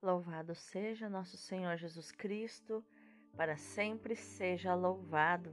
Louvado 0.00 0.54
seja 0.54 1.08
nosso 1.08 1.36
Senhor 1.36 1.76
Jesus 1.76 2.12
Cristo, 2.12 2.84
para 3.36 3.56
sempre 3.56 4.14
seja 4.14 4.72
louvado. 4.72 5.52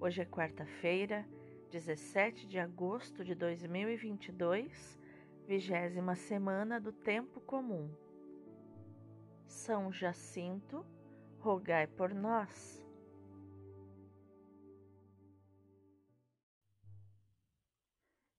Hoje 0.00 0.22
é 0.22 0.24
quarta-feira, 0.24 1.28
17 1.70 2.46
de 2.46 2.58
agosto 2.58 3.22
de 3.22 3.34
2022, 3.34 4.98
vigésima 5.46 6.14
semana 6.14 6.80
do 6.80 6.92
Tempo 6.92 7.42
Comum. 7.42 7.94
São 9.46 9.92
Jacinto, 9.92 10.82
rogai 11.38 11.86
por 11.86 12.14
nós. 12.14 12.82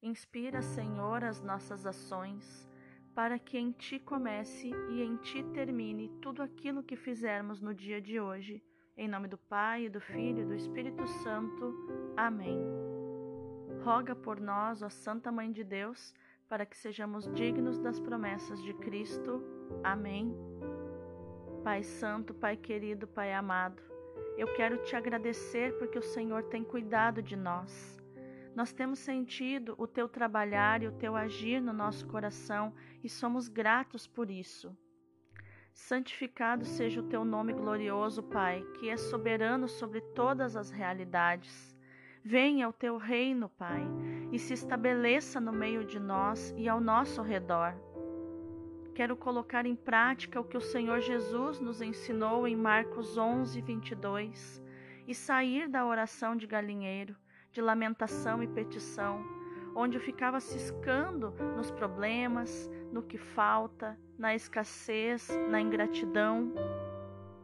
Inspira, 0.01 0.63
Senhor, 0.63 1.23
as 1.23 1.39
nossas 1.39 1.85
ações 1.85 2.68
para 3.19 3.37
que 3.37 3.57
em 3.57 3.73
ti 3.73 3.99
comece 3.99 4.71
e 4.89 5.01
em 5.01 5.17
ti 5.17 5.43
termine 5.53 6.07
tudo 6.21 6.41
aquilo 6.41 6.81
que 6.81 6.95
fizermos 6.95 7.59
no 7.59 7.73
dia 7.73 7.99
de 7.99 8.17
hoje. 8.17 8.63
Em 8.95 9.09
nome 9.09 9.27
do 9.27 9.37
Pai, 9.37 9.89
do 9.89 9.99
Filho 9.99 10.43
e 10.43 10.45
do 10.45 10.55
Espírito 10.55 11.05
Santo. 11.05 11.75
Amém. 12.15 12.57
Roga 13.83 14.15
por 14.15 14.39
nós, 14.39 14.81
ó 14.81 14.87
Santa 14.87 15.33
Mãe 15.33 15.51
de 15.51 15.65
Deus, 15.65 16.13
para 16.47 16.65
que 16.65 16.77
sejamos 16.77 17.29
dignos 17.33 17.77
das 17.77 17.99
promessas 17.99 18.63
de 18.63 18.73
Cristo. 18.75 19.43
Amém. 19.83 20.33
Pai 21.61 21.83
Santo, 21.83 22.33
Pai 22.33 22.55
querido, 22.55 23.05
Pai 23.05 23.33
amado, 23.33 23.83
eu 24.37 24.47
quero 24.53 24.77
te 24.77 24.95
agradecer 24.95 25.77
porque 25.77 25.99
o 25.99 26.09
Senhor 26.15 26.43
tem 26.43 26.63
cuidado 26.63 27.21
de 27.21 27.35
nós. 27.35 27.99
Nós 28.55 28.73
temos 28.73 28.99
sentido 28.99 29.75
o 29.77 29.87
teu 29.87 30.09
trabalhar 30.09 30.81
e 30.81 30.87
o 30.87 30.91
teu 30.91 31.15
agir 31.15 31.61
no 31.61 31.71
nosso 31.71 32.07
coração 32.07 32.73
e 33.03 33.09
somos 33.09 33.47
gratos 33.47 34.07
por 34.07 34.29
isso. 34.29 34.75
Santificado 35.71 36.65
seja 36.65 36.99
o 36.99 37.07
teu 37.07 37.23
nome 37.23 37.53
glorioso, 37.53 38.21
Pai, 38.23 38.63
que 38.79 38.89
é 38.89 38.97
soberano 38.97 39.67
sobre 39.67 40.01
todas 40.01 40.55
as 40.55 40.69
realidades. 40.69 41.75
Venha 42.23 42.67
o 42.67 42.73
teu 42.73 42.97
reino, 42.97 43.49
Pai, 43.49 43.81
e 44.31 44.37
se 44.37 44.53
estabeleça 44.53 45.39
no 45.39 45.53
meio 45.53 45.85
de 45.85 45.99
nós 45.99 46.53
e 46.57 46.67
ao 46.67 46.81
nosso 46.81 47.21
redor. 47.21 47.73
Quero 48.93 49.15
colocar 49.15 49.65
em 49.65 49.75
prática 49.75 50.41
o 50.41 50.43
que 50.43 50.57
o 50.57 50.61
Senhor 50.61 50.99
Jesus 50.99 51.61
nos 51.61 51.81
ensinou 51.81 52.45
em 52.45 52.57
Marcos 52.57 53.17
11, 53.17 53.61
22 53.61 54.61
e 55.07 55.15
sair 55.15 55.69
da 55.69 55.85
oração 55.85 56.35
de 56.35 56.45
galinheiro 56.45 57.15
de 57.51 57.61
lamentação 57.61 58.43
e 58.43 58.47
petição, 58.47 59.23
onde 59.75 59.97
eu 59.97 60.01
ficava 60.01 60.39
ciscando 60.39 61.31
nos 61.55 61.71
problemas, 61.71 62.69
no 62.91 63.01
que 63.01 63.17
falta, 63.17 63.97
na 64.17 64.35
escassez, 64.35 65.29
na 65.49 65.61
ingratidão. 65.61 66.53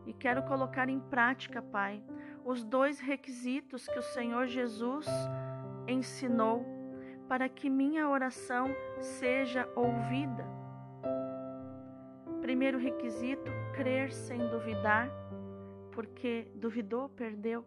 E 0.06 0.14
quero 0.14 0.44
colocar 0.44 0.89
em 0.89 1.00
prática, 1.00 1.61
Pai, 1.61 2.03
os 2.44 2.64
dois 2.64 3.00
requisitos 3.00 3.88
que 3.88 3.98
o 3.98 4.03
Senhor 4.03 4.48
Jesus 4.48 5.08
ensinou 5.88 6.66
para 7.28 7.50
que 7.50 7.70
minha 7.70 8.08
oração 8.08 8.67
seja 9.00 9.67
ouvida. 9.76 10.45
Primeiro 12.42 12.78
requisito, 12.78 13.52
crer 13.73 14.11
sem 14.11 14.38
duvidar, 14.50 15.09
porque 15.92 16.48
duvidou, 16.53 17.09
perdeu. 17.09 17.66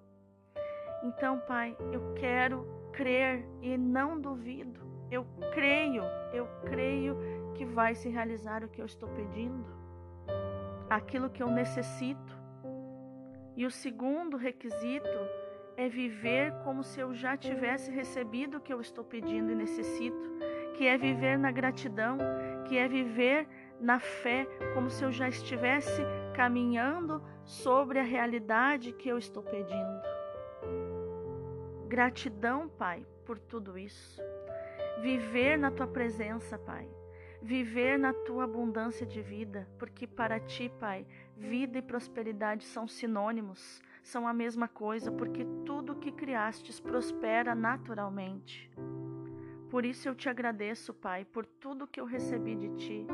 Então, 1.03 1.39
Pai, 1.41 1.77
eu 1.93 2.15
quero 2.15 2.67
crer 2.93 3.47
e 3.63 3.77
não 3.77 4.21
duvido. 4.21 4.81
Eu 5.11 5.25
creio, 5.55 6.03
eu 6.33 6.47
creio 6.65 7.17
que 7.55 7.65
vai 7.65 7.95
se 7.95 8.09
realizar 8.09 8.65
o 8.65 8.69
que 8.69 8.81
eu 8.81 8.87
estou 8.87 9.09
pedindo, 9.11 9.67
aquilo 10.91 11.31
que 11.31 11.43
eu 11.43 11.51
necessito. 11.51 12.37
E 13.57 13.65
o 13.65 13.71
segundo 13.71 14.37
requisito 14.37 15.19
é 15.77 15.89
viver 15.89 16.53
como 16.65 16.83
se 16.83 17.01
eu 17.01 17.15
já 17.15 17.37
tivesse 17.37 17.91
recebido 17.91 18.59
o 18.59 18.61
que 18.61 18.73
eu 18.73 18.81
estou 18.81 19.05
pedindo 19.05 19.53
e 19.53 19.55
necessito, 19.55 20.29
que 20.75 20.87
é 20.87 20.99
viver 20.99 21.39
na 21.39 21.53
gratidão, 21.53 22.19
que 22.67 22.77
é 22.77 22.89
viver 22.89 23.49
na 23.81 24.01
fé, 24.01 24.47
como 24.75 24.91
se 24.91 25.05
eu 25.05 25.13
já 25.13 25.29
estivesse 25.29 26.03
caminhando 26.35 27.23
sobre 27.45 27.99
a 27.99 28.03
realidade 28.03 28.93
que 28.93 29.09
eu 29.09 29.17
estou 29.17 29.43
pedindo. 29.43 30.18
Gratidão, 31.99 32.69
Pai, 32.69 33.05
por 33.27 33.41
tudo 33.41 33.77
isso. 33.77 34.23
Viver 35.03 35.59
na 35.59 35.69
tua 35.69 35.89
presença, 35.89 36.57
Pai. 36.57 36.89
Viver 37.43 37.99
na 37.99 38.13
tua 38.13 38.45
abundância 38.45 39.05
de 39.05 39.21
vida, 39.21 39.69
porque 39.81 40.07
para 40.07 40.39
ti, 40.39 40.71
Pai, 40.79 41.05
vida 41.37 41.77
e 41.77 41.83
prosperidade 41.83 42.65
são 42.65 42.87
sinônimos, 42.87 43.83
são 44.01 44.29
a 44.29 44.33
mesma 44.33 44.69
coisa, 44.69 45.11
porque 45.11 45.45
tudo 45.67 45.97
que 45.97 46.13
criastes 46.13 46.79
prospera 46.79 47.53
naturalmente. 47.53 48.71
Por 49.69 49.85
isso 49.85 50.09
eu 50.09 50.15
te 50.15 50.29
agradeço, 50.29 50.95
Pai, 50.95 51.25
por 51.25 51.45
tudo 51.45 51.89
que 51.89 52.01
eu 52.01 52.05
recebi 52.05 52.55
de 52.55 52.69
ti 52.77 53.07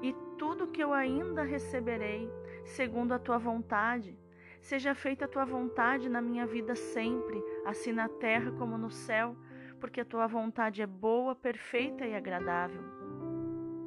e 0.00 0.14
tudo 0.38 0.68
que 0.68 0.82
eu 0.82 0.94
ainda 0.94 1.42
receberei, 1.42 2.26
segundo 2.64 3.12
a 3.12 3.18
tua 3.18 3.36
vontade 3.36 4.18
Seja 4.60 4.94
feita 4.94 5.24
a 5.24 5.28
tua 5.28 5.44
vontade 5.44 6.08
na 6.08 6.20
minha 6.20 6.46
vida 6.46 6.74
sempre, 6.74 7.42
assim 7.64 7.92
na 7.92 8.08
terra 8.08 8.52
como 8.52 8.76
no 8.76 8.90
céu, 8.90 9.36
porque 9.80 10.02
a 10.02 10.04
tua 10.04 10.26
vontade 10.26 10.82
é 10.82 10.86
boa, 10.86 11.34
perfeita 11.34 12.06
e 12.06 12.14
agradável. 12.14 12.82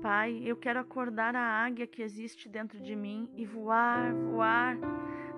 Pai, 0.02 0.42
eu 0.44 0.58
quero 0.58 0.80
acordar 0.80 1.36
a 1.36 1.64
águia 1.64 1.88
que 1.88 2.02
existe 2.02 2.50
dentro 2.50 2.82
de 2.82 2.96
mim 2.96 3.30
e 3.38 3.46
voar, 3.46 4.14
voar, 4.14 4.78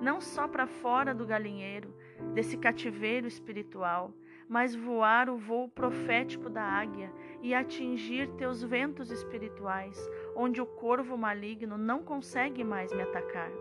não 0.02 0.20
só 0.20 0.48
para 0.48 0.66
fora 0.66 1.14
do 1.14 1.26
galinheiro, 1.26 1.94
desse 2.34 2.58
cativeiro 2.58 3.28
espiritual, 3.28 4.12
mas 4.48 4.74
voar 4.74 5.30
o 5.30 5.38
voo 5.38 5.68
profético 5.68 6.50
da 6.50 6.64
águia 6.64 7.12
e 7.42 7.54
atingir 7.54 8.28
teus 8.38 8.64
ventos 8.64 9.12
espirituais, 9.12 10.00
onde 10.36 10.62
o 10.62 10.66
corvo 10.66 11.18
maligno 11.18 11.78
não 11.78 12.02
consegue 12.02 12.64
mais 12.64 12.92
me 12.94 13.04
atacar. 13.04 13.52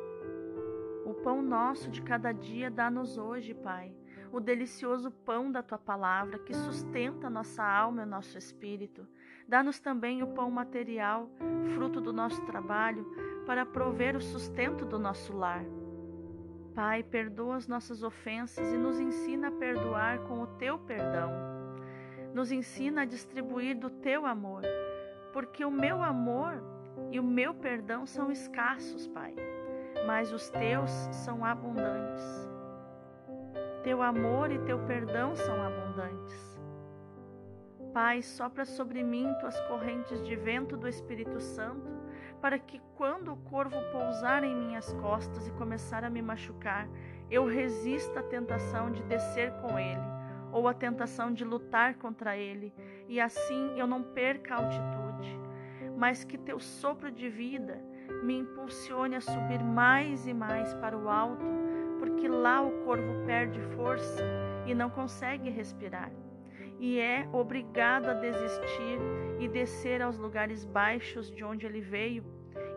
O 1.05 1.13
pão 1.13 1.43
nosso 1.43 1.91
de 1.91 2.01
cada 2.01 2.33
dia 2.33 2.71
dá-nos 2.71 3.19
hoje, 3.19 3.53
Pai, 3.53 3.93
o 4.33 4.41
delicioso 4.41 5.11
pão 5.11 5.53
da 5.53 5.63
tua 5.63 5.77
palavra 5.77 6.39
que 6.39 6.55
sustenta 6.55 7.29
nossa 7.29 7.63
alma 7.63 8.03
e 8.03 8.07
nosso 8.07 8.39
espírito. 8.39 9.07
Dá-nos 9.47 9.79
também 9.79 10.23
o 10.23 10.29
pão 10.29 10.51
material, 10.51 11.29
fruto 11.75 12.01
do 12.01 12.11
nosso 12.11 12.41
trabalho, 12.47 13.05
para 13.45 13.67
prover 13.67 14.17
o 14.17 14.21
sustento 14.21 14.87
do 14.87 14.99
nosso 14.99 15.37
lar. 15.37 15.65
Pai, 16.75 17.03
perdoa 17.03 17.57
as 17.57 17.69
nossas 17.69 18.03
ofensas 18.03 18.73
e 18.73 18.77
nos 18.79 18.99
ensina 18.99 19.49
a 19.49 19.53
perdoar 19.53 20.21
com 20.21 20.41
o 20.41 20.47
teu 20.47 20.79
perdão. 20.79 21.31
Nos 22.33 22.51
ensina 22.51 23.03
a 23.03 23.05
distribuir 23.05 23.79
do 23.79 23.91
teu 23.91 24.25
amor, 24.25 24.63
porque 25.35 25.67
o 25.67 25.71
meu 25.71 26.03
amor 26.03 26.63
e 27.13 27.21
o 27.21 27.23
meu 27.23 27.53
perdão 27.53 28.07
são 28.07 28.33
escassos, 28.33 29.07
Pai 29.07 29.35
mas 30.07 30.33
os 30.33 30.51
teus 30.51 30.91
são 31.13 31.45
abundantes. 31.45 32.25
Teu 33.83 34.01
amor 34.03 34.51
e 34.51 34.59
teu 34.61 34.79
perdão 34.87 35.37
são 35.37 35.63
abundantes. 35.63 36.55
Pai, 37.93 38.23
sopra 38.23 38.65
sobre 38.65 39.05
mim 39.05 39.33
tuas 39.41 39.61
correntes 39.69 40.25
de 40.27 40.35
vento 40.35 40.77
do 40.77 40.89
Espírito 40.89 41.39
Santo, 41.39 41.89
para 42.41 42.59
que 42.59 42.81
quando 42.97 43.33
o 43.33 43.37
corvo 43.37 43.77
pousar 43.93 44.43
em 44.43 44.55
minhas 44.55 44.93
costas 44.95 45.47
e 45.47 45.53
começar 45.53 46.03
a 46.03 46.11
me 46.11 46.21
machucar, 46.21 46.89
eu 47.31 47.47
resista 47.47 48.21
à 48.21 48.23
tentação 48.23 48.91
de 48.91 49.03
descer 49.05 49.53
com 49.61 49.79
ele, 49.79 50.03
ou 50.51 50.67
à 50.67 50.75
tentação 50.75 51.33
de 51.33 51.45
lutar 51.45 51.95
contra 51.95 52.37
ele, 52.37 52.75
e 53.09 53.21
assim 53.21 53.79
eu 53.79 53.87
não 53.87 54.03
perca 54.03 54.55
a 54.55 54.59
altitude, 54.59 55.41
mas 55.97 56.25
que 56.25 56.37
teu 56.37 56.59
sopro 56.59 57.11
de 57.11 57.29
vida 57.29 57.81
me 58.23 58.39
impulsione 58.39 59.17
a 59.17 59.21
subir 59.21 59.63
mais 59.63 60.27
e 60.27 60.35
mais 60.35 60.73
para 60.75 60.97
o 60.97 61.09
alto, 61.09 61.45
porque 61.99 62.29
lá 62.29 62.63
o 62.63 62.71
corvo 62.85 63.25
perde 63.27 63.61
força 63.77 64.23
e 64.67 64.75
não 64.75 64.91
consegue 64.91 65.51
respirar, 65.51 66.11
e 66.79 66.99
é 66.99 67.29
obrigado 67.33 68.09
a 68.09 68.15
desistir 68.15 68.99
e 69.39 69.49
descer 69.49 70.03
aos 70.03 70.19
lugares 70.19 70.65
baixos 70.65 71.31
de 71.31 71.45
onde 71.45 71.67
ele 71.67 71.81
veio, 71.81 72.25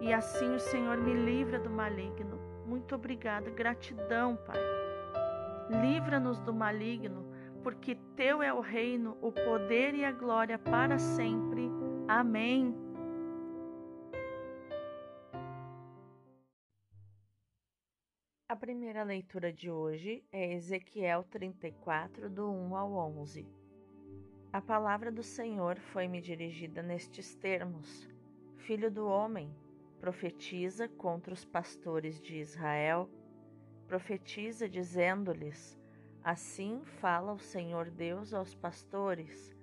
e 0.02 0.14
assim 0.14 0.54
o 0.54 0.60
Senhor 0.60 0.98
me 0.98 1.14
livra 1.14 1.60
do 1.60 1.70
maligno. 1.70 2.40
Muito 2.66 2.96
obrigada, 2.96 3.50
gratidão, 3.50 4.38
Pai. 4.46 4.60
Livra-nos 5.82 6.40
do 6.42 6.54
maligno, 6.54 7.26
porque 7.64 7.96
teu 8.16 8.42
é 8.42 8.54
o 8.54 8.62
reino, 8.62 9.18
o 9.22 9.32
poder 9.32 9.94
e 9.96 10.06
a 10.06 10.12
glória 10.12 10.58
para 10.58 10.98
sempre. 10.98 11.70
Amém. 12.08 12.87
A 18.50 18.56
primeira 18.56 19.04
leitura 19.04 19.52
de 19.52 19.70
hoje 19.70 20.24
é 20.32 20.54
Ezequiel 20.54 21.22
34, 21.26 22.30
do 22.30 22.50
1 22.50 22.78
ao 22.78 22.94
11. 22.94 23.46
A 24.54 24.62
palavra 24.62 25.12
do 25.12 25.22
Senhor 25.22 25.78
foi-me 25.78 26.22
dirigida 26.22 26.82
nestes 26.82 27.36
termos: 27.36 28.10
Filho 28.56 28.90
do 28.90 29.06
homem, 29.06 29.54
Profetiza 30.00 30.88
contra 30.88 31.34
os 31.34 31.44
pastores 31.44 32.22
de 32.22 32.38
Israel, 32.38 33.10
profetiza 33.86 34.70
dizendo-lhes: 34.70 35.78
Assim 36.24 36.86
fala 37.02 37.34
o 37.34 37.40
Senhor 37.40 37.90
Deus 37.90 38.34
aos 38.34 38.56
pastores: 38.56 39.54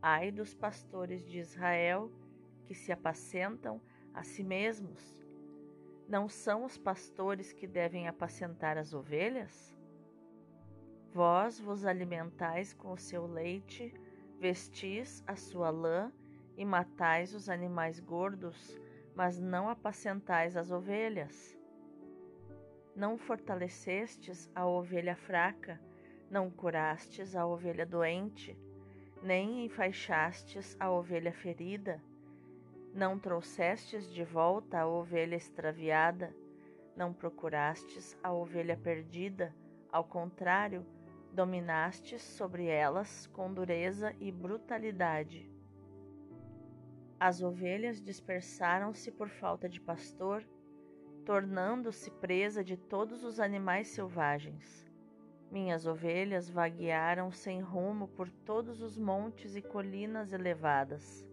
Ai 0.00 0.32
dos 0.32 0.54
pastores 0.54 1.28
de 1.28 1.38
Israel 1.38 2.10
que 2.64 2.74
se 2.74 2.90
apacentam 2.92 3.78
a 4.14 4.22
si 4.22 4.42
mesmos. 4.42 5.21
Não 6.12 6.28
são 6.28 6.66
os 6.66 6.76
pastores 6.76 7.54
que 7.54 7.66
devem 7.66 8.06
apacentar 8.06 8.76
as 8.76 8.92
ovelhas? 8.92 9.74
Vós 11.10 11.58
vos 11.58 11.86
alimentais 11.86 12.74
com 12.74 12.92
o 12.92 12.98
seu 12.98 13.26
leite, 13.26 13.94
vestis 14.38 15.24
a 15.26 15.36
sua 15.36 15.70
lã 15.70 16.12
e 16.54 16.66
matais 16.66 17.32
os 17.32 17.48
animais 17.48 17.98
gordos, 17.98 18.78
mas 19.14 19.40
não 19.40 19.70
apacentais 19.70 20.54
as 20.54 20.70
ovelhas. 20.70 21.58
Não 22.94 23.16
fortalecestes 23.16 24.50
a 24.54 24.66
ovelha 24.66 25.16
fraca, 25.16 25.80
não 26.30 26.50
curastes 26.50 27.34
a 27.34 27.46
ovelha 27.46 27.86
doente, 27.86 28.54
nem 29.22 29.64
enfaixastes 29.64 30.76
a 30.78 30.90
ovelha 30.90 31.32
ferida, 31.32 32.02
não 32.94 33.18
trouxestes 33.18 34.12
de 34.12 34.22
volta 34.22 34.80
a 34.80 34.86
ovelha 34.86 35.34
extraviada, 35.34 36.34
não 36.94 37.12
procurastes 37.12 38.16
a 38.22 38.32
ovelha 38.32 38.76
perdida, 38.76 39.54
ao 39.90 40.04
contrário, 40.04 40.84
dominastes 41.32 42.22
sobre 42.22 42.66
elas 42.66 43.26
com 43.28 43.52
dureza 43.52 44.14
e 44.20 44.30
brutalidade. 44.30 45.50
As 47.18 47.40
ovelhas 47.40 48.00
dispersaram-se 48.00 49.10
por 49.10 49.28
falta 49.28 49.68
de 49.68 49.80
pastor, 49.80 50.46
tornando-se 51.24 52.10
presa 52.10 52.62
de 52.62 52.76
todos 52.76 53.24
os 53.24 53.40
animais 53.40 53.88
selvagens. 53.88 54.90
Minhas 55.50 55.86
ovelhas 55.86 56.50
vaguearam 56.50 57.30
sem 57.30 57.60
rumo 57.60 58.08
por 58.08 58.28
todos 58.28 58.82
os 58.82 58.98
montes 58.98 59.54
e 59.54 59.62
colinas 59.62 60.32
elevadas. 60.32 61.24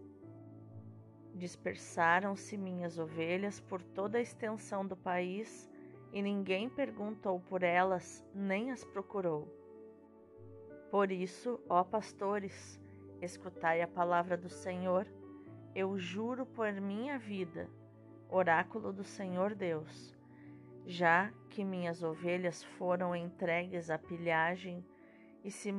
Dispersaram-se 1.34 2.56
minhas 2.56 2.98
ovelhas 2.98 3.60
por 3.60 3.82
toda 3.82 4.18
a 4.18 4.22
extensão 4.22 4.86
do 4.86 4.96
país, 4.96 5.70
e 6.12 6.20
ninguém 6.20 6.68
perguntou 6.68 7.40
por 7.40 7.62
elas, 7.62 8.24
nem 8.34 8.70
as 8.70 8.84
procurou. 8.84 9.48
Por 10.90 11.12
isso, 11.12 11.60
ó 11.68 11.84
pastores, 11.84 12.80
escutai 13.22 13.80
a 13.80 13.86
palavra 13.86 14.36
do 14.36 14.48
Senhor 14.48 15.06
eu 15.74 15.96
juro 15.98 16.44
por 16.44 16.72
minha 16.72 17.16
vida, 17.16 17.68
oráculo 18.28 18.92
do 18.92 19.04
Senhor 19.04 19.54
Deus, 19.54 20.16
já 20.84 21.32
que 21.48 21.64
minhas 21.64 22.02
ovelhas 22.02 22.64
foram 22.64 23.14
entregues 23.14 23.88
à 23.88 23.96
pilhagem 23.96 24.84
e 25.44 25.50
se, 25.50 25.72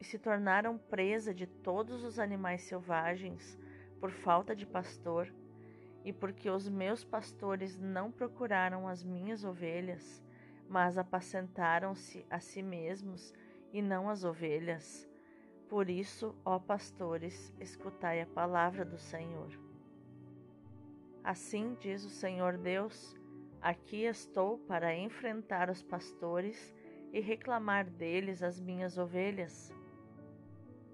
e 0.00 0.04
se 0.04 0.18
tornaram 0.18 0.76
presa 0.76 1.32
de 1.32 1.46
todos 1.46 2.02
os 2.02 2.18
animais 2.18 2.62
selvagens 2.62 3.56
por 4.00 4.10
falta 4.10 4.54
de 4.54 4.66
pastor, 4.66 5.32
e 6.04 6.12
porque 6.12 6.48
os 6.48 6.68
meus 6.68 7.04
pastores 7.04 7.78
não 7.78 8.10
procuraram 8.10 8.86
as 8.86 9.02
minhas 9.02 9.44
ovelhas, 9.44 10.22
mas 10.68 10.96
apacentaram-se 10.96 12.24
a 12.30 12.38
si 12.38 12.62
mesmos 12.62 13.34
e 13.72 13.82
não 13.82 14.08
as 14.08 14.24
ovelhas, 14.24 15.08
por 15.68 15.90
isso, 15.90 16.32
ó 16.44 16.60
pastores, 16.60 17.52
escutai 17.58 18.20
a 18.20 18.26
palavra 18.26 18.84
do 18.84 18.98
Senhor. 18.98 19.50
Assim 21.24 21.76
diz 21.80 22.04
o 22.04 22.08
Senhor 22.08 22.56
Deus: 22.56 23.16
Aqui 23.60 24.04
estou 24.04 24.58
para 24.58 24.94
enfrentar 24.94 25.68
os 25.68 25.82
pastores 25.82 26.72
e 27.12 27.20
reclamar 27.20 27.84
deles 27.90 28.44
as 28.44 28.60
minhas 28.60 28.96
ovelhas. 28.96 29.72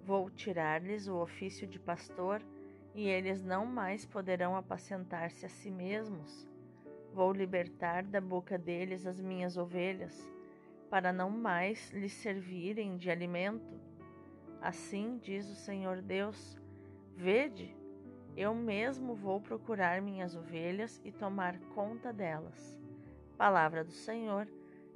Vou 0.04 0.30
tirar-lhes 0.30 1.06
o 1.06 1.16
ofício 1.16 1.66
de 1.66 1.78
pastor 1.78 2.42
e 2.94 3.08
eles 3.08 3.42
não 3.42 3.66
mais 3.66 4.04
poderão 4.04 4.56
apacentar-se 4.56 5.46
a 5.46 5.48
si 5.48 5.70
mesmos. 5.70 6.48
Vou 7.12 7.32
libertar 7.32 8.02
da 8.02 8.20
boca 8.20 8.58
deles 8.58 9.06
as 9.06 9.20
minhas 9.20 9.56
ovelhas, 9.56 10.30
para 10.90 11.12
não 11.12 11.30
mais 11.30 11.90
lhes 11.90 12.12
servirem 12.12 12.96
de 12.96 13.10
alimento 13.10 13.80
Assim 14.62 15.18
diz 15.18 15.50
o 15.50 15.56
Senhor 15.56 16.00
Deus: 16.00 16.56
Vede, 17.16 17.76
eu 18.36 18.54
mesmo 18.54 19.12
vou 19.12 19.40
procurar 19.40 20.00
minhas 20.00 20.36
ovelhas 20.36 21.00
e 21.04 21.10
tomar 21.10 21.58
conta 21.74 22.12
delas. 22.12 22.78
Palavra 23.36 23.82
do 23.82 23.90
Senhor, 23.90 24.46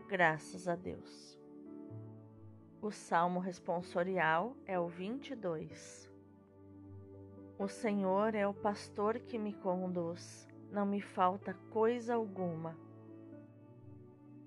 graças 0.06 0.68
a 0.68 0.76
Deus. 0.76 1.36
O 2.80 2.92
salmo 2.92 3.40
responsorial 3.40 4.56
é 4.66 4.78
o 4.78 4.86
22. 4.86 6.05
O 7.58 7.68
Senhor 7.68 8.34
é 8.34 8.46
o 8.46 8.52
pastor 8.52 9.18
que 9.18 9.38
me 9.38 9.54
conduz, 9.54 10.46
não 10.70 10.84
me 10.84 11.00
falta 11.00 11.54
coisa 11.70 12.14
alguma. 12.14 12.76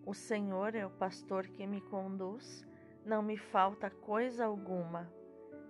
O 0.06 0.14
Senhor 0.14 0.76
é 0.76 0.86
o 0.86 0.92
pastor 0.92 1.48
que 1.48 1.66
me 1.66 1.82
conduz, 1.82 2.68
não 3.04 3.24
me 3.24 3.36
falta 3.36 3.90
coisa 3.90 4.46
alguma. 4.46 5.12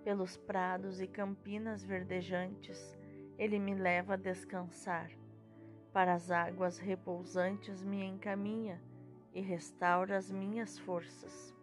Pelos 0.04 0.36
prados 0.36 1.00
e 1.00 1.06
campinas 1.06 1.82
verdejantes, 1.82 2.94
ele 3.38 3.58
me 3.58 3.74
leva 3.74 4.14
a 4.14 4.18
descansar. 4.18 5.10
Para 5.94 6.12
as 6.12 6.30
águas 6.30 6.78
repousantes 6.78 7.82
me 7.82 8.04
encaminha 8.04 8.78
e 9.32 9.40
restaura 9.40 10.18
as 10.18 10.30
minhas 10.30 10.78
forças. 10.78 11.56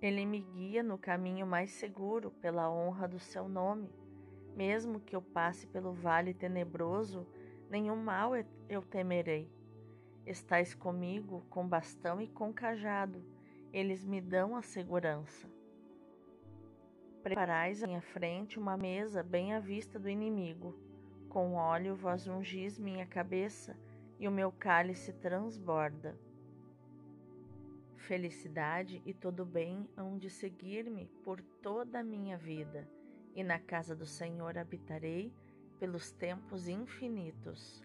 Ele 0.00 0.26
me 0.26 0.40
guia 0.40 0.82
no 0.82 0.98
caminho 0.98 1.46
mais 1.46 1.70
seguro 1.70 2.32
pela 2.32 2.68
honra 2.68 3.06
do 3.06 3.20
seu 3.20 3.48
nome. 3.48 4.01
Mesmo 4.56 5.00
que 5.00 5.16
eu 5.16 5.22
passe 5.22 5.66
pelo 5.66 5.92
vale 5.92 6.34
tenebroso, 6.34 7.26
nenhum 7.70 7.96
mal 7.96 8.32
eu 8.68 8.82
temerei. 8.82 9.50
Estais 10.26 10.74
comigo 10.74 11.42
com 11.50 11.66
bastão 11.66 12.20
e 12.20 12.28
com 12.28 12.52
cajado 12.52 13.24
eles 13.72 14.04
me 14.04 14.20
dão 14.20 14.54
a 14.54 14.62
segurança. 14.62 15.48
Preparais 17.22 17.82
à 17.82 17.86
minha 17.86 18.02
frente 18.02 18.58
uma 18.58 18.76
mesa 18.76 19.22
bem 19.22 19.54
à 19.54 19.60
vista 19.60 19.98
do 19.98 20.08
inimigo. 20.08 20.76
Com 21.28 21.54
óleo 21.54 21.96
vós 21.96 22.26
ungis 22.26 22.78
minha 22.78 23.06
cabeça 23.06 23.76
e 24.18 24.28
o 24.28 24.30
meu 24.30 24.52
cálice 24.52 25.12
transborda. 25.14 26.18
Felicidade 27.96 29.00
e 29.06 29.14
todo 29.14 29.46
bem 29.46 29.88
hão 29.96 30.18
de 30.18 30.28
seguir-me 30.28 31.06
por 31.24 31.40
toda 31.40 32.00
a 32.00 32.04
minha 32.04 32.36
vida, 32.36 32.86
e 33.34 33.42
na 33.42 33.58
casa 33.58 33.94
do 33.94 34.06
Senhor 34.06 34.58
habitarei 34.58 35.32
pelos 35.78 36.12
tempos 36.12 36.68
infinitos. 36.68 37.82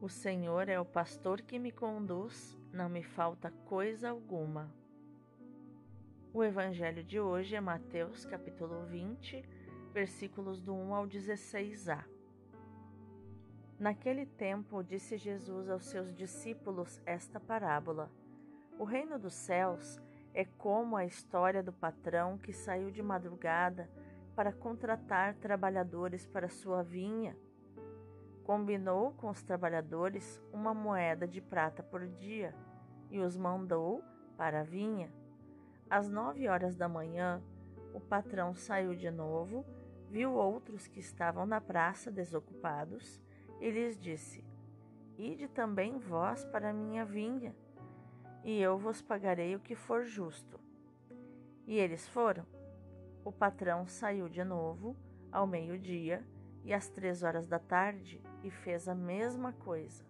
O 0.00 0.08
Senhor 0.08 0.68
é 0.68 0.78
o 0.78 0.84
pastor 0.84 1.40
que 1.40 1.58
me 1.58 1.70
conduz, 1.70 2.58
não 2.72 2.88
me 2.88 3.02
falta 3.02 3.50
coisa 3.64 4.10
alguma. 4.10 4.72
O 6.32 6.42
evangelho 6.42 7.04
de 7.04 7.20
hoje 7.20 7.54
é 7.54 7.60
Mateus 7.60 8.24
capítulo 8.24 8.84
20, 8.86 9.44
versículos 9.92 10.60
do 10.60 10.74
1 10.74 10.94
ao 10.94 11.06
16a. 11.06 12.04
Naquele 13.78 14.26
tempo 14.26 14.82
disse 14.82 15.16
Jesus 15.16 15.68
aos 15.70 15.84
seus 15.84 16.14
discípulos 16.14 17.00
esta 17.06 17.38
parábola: 17.38 18.10
O 18.78 18.84
reino 18.84 19.18
dos 19.18 19.34
céus 19.34 20.00
é 20.32 20.44
como 20.44 20.96
a 20.96 21.04
história 21.04 21.62
do 21.62 21.72
patrão 21.72 22.36
que 22.36 22.52
saiu 22.52 22.90
de 22.90 23.02
madrugada 23.02 23.88
para 24.34 24.52
contratar 24.52 25.34
trabalhadores 25.34 26.26
para 26.26 26.48
sua 26.48 26.82
vinha 26.82 27.36
Combinou 28.44 29.12
com 29.12 29.30
os 29.30 29.42
trabalhadores 29.42 30.38
uma 30.52 30.74
moeda 30.74 31.26
de 31.26 31.40
prata 31.40 31.82
por 31.82 32.06
dia 32.06 32.54
e 33.10 33.18
os 33.18 33.38
mandou 33.38 34.04
para 34.36 34.60
a 34.60 34.62
vinha. 34.62 35.10
Às 35.88 36.10
nove 36.10 36.46
horas 36.46 36.76
da 36.76 36.86
manhã, 36.86 37.42
o 37.94 38.00
patrão 38.00 38.54
saiu 38.54 38.94
de 38.94 39.10
novo, 39.10 39.64
viu 40.10 40.34
outros 40.34 40.86
que 40.86 41.00
estavam 41.00 41.46
na 41.46 41.58
praça 41.58 42.10
desocupados 42.10 43.18
e 43.60 43.70
lhes 43.70 43.98
disse: 43.98 44.44
Ide 45.16 45.48
também 45.48 45.98
vós 45.98 46.44
para 46.44 46.68
a 46.68 46.74
minha 46.74 47.02
vinha, 47.02 47.56
e 48.44 48.60
eu 48.60 48.76
vos 48.76 49.00
pagarei 49.00 49.56
o 49.56 49.60
que 49.60 49.74
for 49.74 50.04
justo. 50.04 50.60
E 51.66 51.78
eles 51.78 52.06
foram. 52.06 52.53
O 53.24 53.32
patrão 53.32 53.86
saiu 53.86 54.28
de 54.28 54.44
novo 54.44 54.94
ao 55.32 55.46
meio-dia 55.46 56.22
e 56.62 56.74
às 56.74 56.88
três 56.88 57.22
horas 57.22 57.46
da 57.46 57.58
tarde 57.58 58.20
e 58.42 58.50
fez 58.50 58.86
a 58.86 58.94
mesma 58.94 59.52
coisa. 59.52 60.04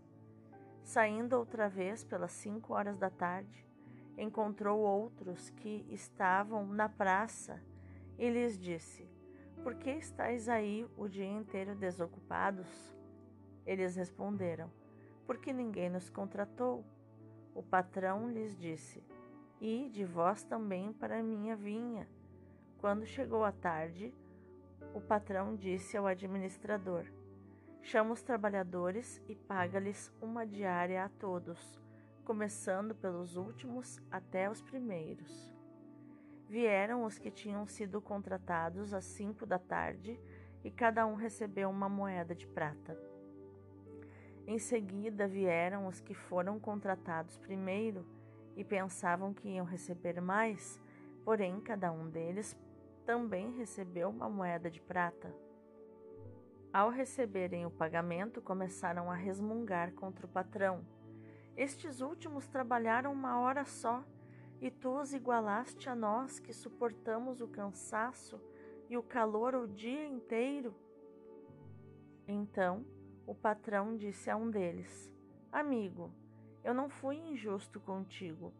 Saindo 0.83 1.37
outra 1.37 1.69
vez 1.69 2.03
pelas 2.03 2.33
cinco 2.33 2.75
horas 2.75 2.99
da 2.99 3.09
tarde, 3.09 3.65
encontrou 4.19 4.81
outros 4.81 5.49
que 5.51 5.87
estavam 5.89 6.67
na 6.67 6.89
praça 6.89 7.63
e 8.19 8.29
lhes 8.29 8.59
disse: 8.59 9.09
Por 9.63 9.77
que 9.77 9.91
estáis 9.91 10.49
aí 10.49 10.85
o 10.97 11.09
dia 11.09 11.25
inteiro 11.25 11.77
desocupados? 11.77 12.95
Eles 13.65 13.95
responderam: 13.95 14.71
Porque 15.25 15.53
ninguém 15.53 15.89
nos 15.89 16.11
contratou. 16.11 16.85
O 17.55 17.63
patrão 17.63 18.29
lhes 18.29 18.57
disse: 18.59 19.03
E 19.61 19.89
de 19.89 20.05
vós 20.05 20.43
também 20.43 20.93
para 20.93 21.21
a 21.21 21.23
minha 21.23 21.55
vinha. 21.55 22.09
Quando 22.85 23.07
chegou 23.07 23.43
a 23.43 23.51
tarde, 23.51 24.13
o 24.93 25.01
patrão 25.01 25.57
disse 25.57 25.97
ao 25.97 26.07
administrador: 26.07 27.07
Chama 27.81 28.13
os 28.13 28.21
trabalhadores 28.21 29.23
e 29.27 29.35
paga-lhes 29.35 30.13
uma 30.21 30.47
diária 30.47 31.03
a 31.03 31.09
todos, 31.09 31.81
começando 32.27 32.95
pelos 32.95 33.37
últimos 33.37 33.99
até 34.11 34.51
os 34.51 34.61
primeiros. 34.61 35.51
Vieram 36.47 37.07
os 37.07 37.19
que 37.19 37.31
tinham 37.31 37.67
sido 37.67 38.03
contratados 38.03 38.93
às 38.93 39.07
cinco 39.07 39.47
da 39.47 39.59
tarde 39.59 40.21
e 40.63 40.71
cada 40.71 41.07
um 41.07 41.15
recebeu 41.15 41.71
uma 41.71 41.89
moeda 41.89 42.35
de 42.35 42.47
prata. 42.47 43.01
Em 44.47 44.59
seguida 44.59 45.27
vieram 45.27 45.87
os 45.87 46.03
que 46.03 46.13
foram 46.13 46.61
contratados 46.61 47.39
primeiro 47.39 48.05
e 48.55 48.63
pensavam 48.63 49.33
que 49.33 49.49
iam 49.49 49.65
receber 49.65 50.21
mais, 50.21 50.79
porém 51.25 51.63
cada 51.63 51.91
um 51.91 52.11
deles 52.11 52.55
também 53.05 53.53
recebeu 53.53 54.09
uma 54.09 54.29
moeda 54.29 54.71
de 54.71 54.81
prata. 54.81 55.35
Ao 56.73 56.91
receberem 56.91 57.65
o 57.65 57.71
pagamento, 57.71 58.43
começaram 58.43 59.11
a 59.11 59.15
resmungar 59.15 59.93
contra 59.93 60.27
o 60.27 60.29
patrão. 60.29 60.85
Estes 61.57 62.01
últimos 62.01 62.49
trabalharam 62.49 63.13
uma 63.13 63.39
hora 63.39 63.65
só, 63.65 64.03
e 64.61 64.71
tu 64.71 65.01
os 65.01 65.13
igualaste 65.13 65.89
a 65.89 65.95
nós 65.95 66.39
que 66.39 66.53
suportamos 66.53 67.41
o 67.41 67.47
cansaço 67.47 68.41
e 68.89 68.97
o 68.97 69.03
calor 69.03 69.55
o 69.55 69.69
dia 69.69 70.07
inteiro? 70.07 70.75
Então 72.27 72.85
o 73.27 73.35
patrão 73.35 73.97
disse 73.97 74.31
a 74.31 74.37
um 74.37 74.51
deles: 74.51 75.13
Amigo, 75.53 76.11
eu 76.63 76.73
não 76.73 76.89
fui 76.89 77.17
injusto 77.17 77.79
contigo. 77.79 78.53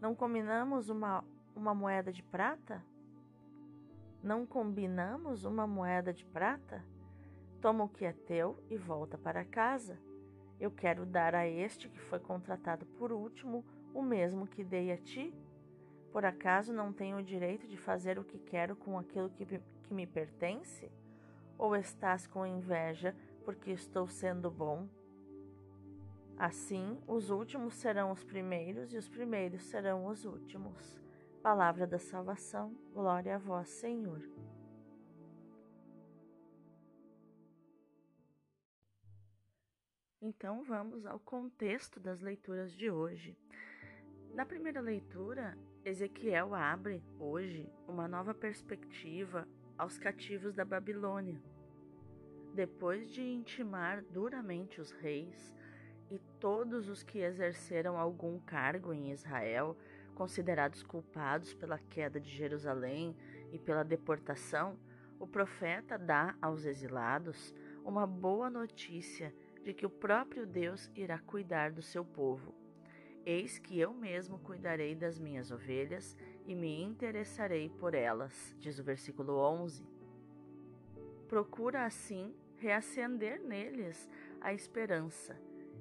Não 0.00 0.14
combinamos 0.14 0.88
uma, 0.88 1.24
uma 1.54 1.72
moeda 1.72 2.12
de 2.12 2.22
prata? 2.22 2.84
Não 4.22 4.46
combinamos 4.46 5.44
uma 5.44 5.66
moeda 5.66 6.12
de 6.12 6.24
prata? 6.24 6.84
Toma 7.60 7.82
o 7.82 7.88
que 7.88 8.04
é 8.04 8.12
teu 8.12 8.56
e 8.70 8.76
volta 8.76 9.18
para 9.18 9.44
casa. 9.44 9.98
Eu 10.60 10.70
quero 10.70 11.04
dar 11.04 11.34
a 11.34 11.44
este 11.44 11.88
que 11.88 11.98
foi 11.98 12.20
contratado 12.20 12.86
por 12.86 13.10
último 13.10 13.64
o 13.92 14.00
mesmo 14.00 14.46
que 14.46 14.62
dei 14.62 14.92
a 14.92 14.96
ti. 14.96 15.34
Por 16.12 16.24
acaso 16.24 16.72
não 16.72 16.92
tenho 16.92 17.16
o 17.16 17.22
direito 17.22 17.66
de 17.66 17.76
fazer 17.76 18.16
o 18.16 18.22
que 18.24 18.38
quero 18.38 18.76
com 18.76 18.96
aquilo 18.96 19.28
que, 19.28 19.44
que 19.44 19.92
me 19.92 20.06
pertence? 20.06 20.92
Ou 21.58 21.74
estás 21.74 22.24
com 22.24 22.46
inveja 22.46 23.16
porque 23.44 23.72
estou 23.72 24.06
sendo 24.06 24.52
bom? 24.52 24.86
Assim, 26.36 26.96
os 27.08 27.28
últimos 27.28 27.74
serão 27.74 28.12
os 28.12 28.22
primeiros 28.22 28.94
e 28.94 28.96
os 28.96 29.08
primeiros 29.08 29.62
serão 29.62 30.06
os 30.06 30.24
últimos. 30.24 31.01
Palavra 31.42 31.88
da 31.88 31.98
salvação, 31.98 32.72
glória 32.92 33.34
a 33.34 33.38
vós, 33.38 33.68
Senhor. 33.68 34.22
Então 40.20 40.62
vamos 40.62 41.04
ao 41.04 41.18
contexto 41.18 41.98
das 41.98 42.20
leituras 42.20 42.72
de 42.72 42.88
hoje. 42.92 43.36
Na 44.32 44.46
primeira 44.46 44.80
leitura, 44.80 45.58
Ezequiel 45.84 46.54
abre 46.54 47.02
hoje 47.18 47.68
uma 47.88 48.06
nova 48.06 48.32
perspectiva 48.32 49.48
aos 49.76 49.98
cativos 49.98 50.54
da 50.54 50.64
Babilônia. 50.64 51.42
Depois 52.54 53.10
de 53.10 53.20
intimar 53.20 54.04
duramente 54.04 54.80
os 54.80 54.92
reis 54.92 55.52
e 56.08 56.20
todos 56.38 56.88
os 56.88 57.02
que 57.02 57.18
exerceram 57.18 57.98
algum 57.98 58.38
cargo 58.38 58.92
em 58.92 59.10
Israel, 59.10 59.76
considerados 60.22 60.84
culpados 60.84 61.52
pela 61.52 61.80
queda 61.80 62.20
de 62.20 62.30
Jerusalém 62.30 63.16
e 63.50 63.58
pela 63.58 63.82
deportação, 63.82 64.78
o 65.18 65.26
profeta 65.26 65.98
dá 65.98 66.36
aos 66.40 66.64
exilados 66.64 67.52
uma 67.84 68.06
boa 68.06 68.48
notícia 68.48 69.34
de 69.64 69.74
que 69.74 69.84
o 69.84 69.90
próprio 69.90 70.46
Deus 70.46 70.88
irá 70.94 71.18
cuidar 71.18 71.72
do 71.72 71.82
seu 71.82 72.04
povo. 72.04 72.54
Eis 73.26 73.58
que 73.58 73.80
eu 73.80 73.92
mesmo 73.92 74.38
cuidarei 74.38 74.94
das 74.94 75.18
minhas 75.18 75.50
ovelhas 75.50 76.16
e 76.46 76.54
me 76.54 76.80
interessarei 76.80 77.68
por 77.68 77.92
elas, 77.92 78.54
diz 78.60 78.78
o 78.78 78.84
versículo 78.84 79.36
11. 79.38 79.84
Procura 81.26 81.84
assim 81.84 82.32
reacender 82.58 83.40
neles 83.40 84.08
a 84.40 84.54
esperança, 84.54 85.36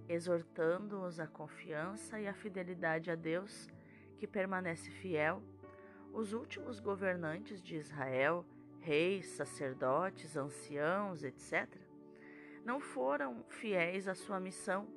exortando-os 0.10 1.20
à 1.20 1.28
confiança 1.28 2.20
e 2.20 2.28
à 2.28 2.34
fidelidade 2.34 3.12
a 3.12 3.16
Deus, 3.16 3.70
que 4.22 4.28
permanece 4.28 4.92
fiel. 4.92 5.42
Os 6.14 6.32
últimos 6.32 6.80
governantes 6.80 7.60
de 7.60 7.76
Israel, 7.76 8.46
reis, 8.80 9.26
sacerdotes, 9.30 10.38
anciãos, 10.38 11.24
etc., 11.24 11.68
não 12.64 12.80
foram 12.80 13.44
fiéis 13.50 14.08
à 14.08 14.14
sua 14.14 14.40
missão. 14.40 14.88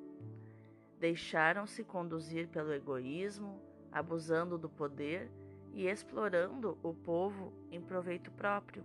Deixaram-se 0.99 1.83
conduzir 1.83 2.47
pelo 2.49 2.71
egoísmo, 2.71 3.59
abusando 3.91 4.59
do 4.59 4.69
poder 4.69 5.31
e 5.73 5.87
explorando 5.87 6.77
o 6.83 6.93
povo 6.93 7.51
em 7.71 7.81
proveito 7.81 8.29
próprio. 8.29 8.83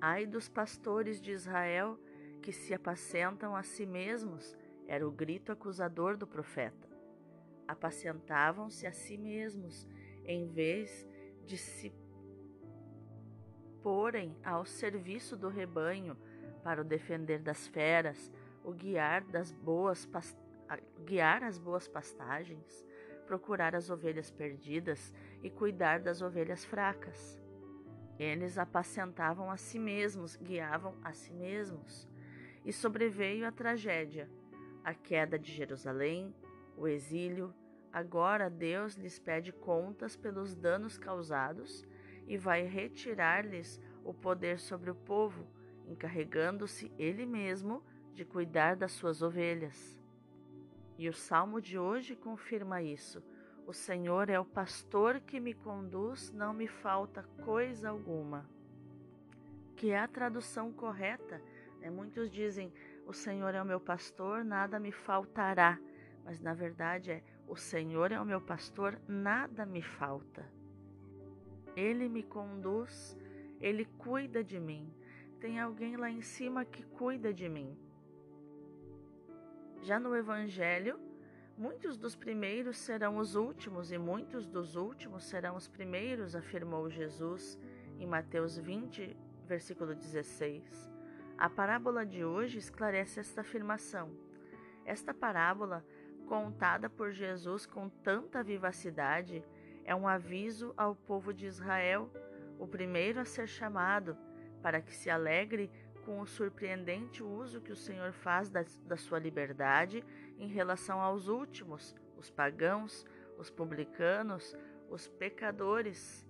Ai 0.00 0.26
dos 0.26 0.48
pastores 0.48 1.20
de 1.20 1.30
Israel 1.30 1.96
que 2.42 2.50
se 2.50 2.74
apacentam 2.74 3.54
a 3.54 3.62
si 3.62 3.86
mesmos, 3.86 4.56
era 4.88 5.06
o 5.06 5.12
grito 5.12 5.52
acusador 5.52 6.16
do 6.16 6.26
profeta. 6.26 6.91
Apacentavam-se 7.66 8.86
a 8.86 8.92
si 8.92 9.16
mesmos, 9.16 9.86
em 10.24 10.46
vez 10.46 11.06
de 11.44 11.56
se 11.56 11.92
porem 13.82 14.36
ao 14.44 14.64
serviço 14.64 15.36
do 15.36 15.48
rebanho 15.48 16.16
para 16.62 16.80
o 16.80 16.84
defender 16.84 17.40
das 17.40 17.66
feras, 17.66 18.30
o 18.64 18.72
guiar 18.72 19.24
das 19.24 19.50
boas 19.50 20.08
guiar 21.04 21.42
as 21.42 21.58
boas 21.58 21.86
pastagens, 21.86 22.84
procurar 23.26 23.74
as 23.74 23.90
ovelhas 23.90 24.30
perdidas 24.30 25.12
e 25.42 25.50
cuidar 25.50 26.00
das 26.00 26.22
ovelhas 26.22 26.64
fracas. 26.64 27.42
Eles 28.18 28.56
apacentavam 28.56 29.50
a 29.50 29.56
si 29.56 29.78
mesmos, 29.78 30.36
guiavam 30.36 30.94
a 31.02 31.12
si 31.12 31.32
mesmos. 31.32 32.08
E 32.64 32.72
sobreveio 32.72 33.46
a 33.46 33.50
tragédia, 33.50 34.30
a 34.84 34.94
queda 34.94 35.38
de 35.38 35.52
Jerusalém, 35.52 36.34
o 36.76 36.86
exílio. 36.88 37.54
Agora 37.92 38.48
Deus 38.48 38.94
lhes 38.94 39.18
pede 39.18 39.52
contas 39.52 40.16
pelos 40.16 40.54
danos 40.54 40.98
causados 40.98 41.86
e 42.26 42.36
vai 42.36 42.62
retirar-lhes 42.62 43.80
o 44.04 44.14
poder 44.14 44.58
sobre 44.58 44.90
o 44.90 44.94
povo 44.94 45.46
encarregando-se 45.92 46.92
ele 46.98 47.26
mesmo 47.26 47.82
de 48.14 48.24
cuidar 48.24 48.76
das 48.76 48.92
suas 48.92 49.22
ovelhas. 49.22 49.98
E 50.98 51.08
o 51.08 51.12
salmo 51.12 51.60
de 51.60 51.78
hoje 51.78 52.14
confirma 52.14 52.82
isso. 52.82 53.22
O 53.66 53.72
Senhor 53.72 54.28
é 54.28 54.38
o 54.38 54.44
pastor 54.44 55.20
que 55.20 55.40
me 55.40 55.54
conduz, 55.54 56.32
não 56.32 56.52
me 56.52 56.66
falta 56.66 57.22
coisa 57.44 57.90
alguma. 57.90 58.48
Que 59.76 59.90
é 59.90 59.98
a 59.98 60.08
tradução 60.08 60.72
correta. 60.72 61.40
Né? 61.80 61.90
Muitos 61.90 62.30
dizem: 62.30 62.72
O 63.06 63.12
Senhor 63.12 63.54
é 63.54 63.62
o 63.62 63.66
meu 63.66 63.80
pastor, 63.80 64.44
nada 64.44 64.78
me 64.78 64.92
faltará. 64.92 65.78
Mas 66.24 66.40
na 66.40 66.54
verdade 66.54 67.10
é: 67.10 67.22
O 67.46 67.56
Senhor 67.56 68.12
é 68.12 68.20
o 68.20 68.24
meu 68.24 68.40
pastor, 68.40 69.00
nada 69.06 69.66
me 69.66 69.82
falta. 69.82 70.46
Ele 71.76 72.08
me 72.08 72.22
conduz, 72.22 73.16
ele 73.60 73.84
cuida 73.84 74.44
de 74.44 74.60
mim 74.60 74.92
tem 75.42 75.58
alguém 75.58 75.96
lá 75.96 76.08
em 76.08 76.20
cima 76.20 76.64
que 76.64 76.84
cuida 76.84 77.34
de 77.34 77.48
mim. 77.48 77.76
Já 79.82 79.98
no 79.98 80.14
Evangelho, 80.14 81.00
muitos 81.58 81.98
dos 81.98 82.14
primeiros 82.14 82.78
serão 82.78 83.16
os 83.16 83.34
últimos 83.34 83.90
e 83.90 83.98
muitos 83.98 84.46
dos 84.46 84.76
últimos 84.76 85.24
serão 85.24 85.56
os 85.56 85.66
primeiros, 85.66 86.36
afirmou 86.36 86.88
Jesus 86.88 87.58
em 87.98 88.06
Mateus 88.06 88.56
20, 88.56 89.16
versículo 89.44 89.96
16. 89.96 90.88
A 91.36 91.50
parábola 91.50 92.06
de 92.06 92.24
hoje 92.24 92.58
esclarece 92.58 93.18
esta 93.18 93.40
afirmação. 93.40 94.16
Esta 94.84 95.12
parábola, 95.12 95.84
contada 96.22 96.88
por 96.88 97.12
Jesus 97.12 97.66
com 97.66 97.88
tanta 97.88 98.42
vivacidade, 98.42 99.44
é 99.84 99.94
um 99.94 100.06
aviso 100.06 100.72
ao 100.76 100.94
povo 100.94 101.32
de 101.32 101.46
Israel, 101.46 102.10
o 102.58 102.66
primeiro 102.66 103.20
a 103.20 103.24
ser 103.24 103.46
chamado 103.46 104.16
para 104.62 104.80
que 104.80 104.94
se 104.94 105.10
alegre 105.10 105.70
com 106.04 106.20
o 106.20 106.26
surpreendente 106.26 107.22
uso 107.22 107.60
que 107.60 107.72
o 107.72 107.76
Senhor 107.76 108.12
faz 108.12 108.48
da, 108.48 108.64
da 108.86 108.96
sua 108.96 109.18
liberdade 109.18 110.04
em 110.38 110.48
relação 110.48 111.00
aos 111.00 111.28
últimos, 111.28 111.94
os 112.16 112.30
pagãos, 112.30 113.04
os 113.38 113.50
publicanos, 113.50 114.56
os 114.88 115.08
pecadores, 115.08 116.26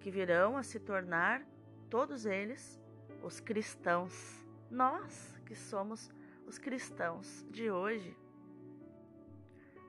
que 0.00 0.10
virão 0.10 0.56
a 0.56 0.62
se 0.62 0.80
tornar, 0.80 1.46
todos 1.88 2.26
eles, 2.26 2.80
os 3.22 3.40
cristãos. 3.40 4.44
Nós 4.70 5.38
que 5.46 5.54
somos 5.54 6.10
os 6.46 6.58
cristãos 6.58 7.46
de 7.50 7.70
hoje. 7.70 8.16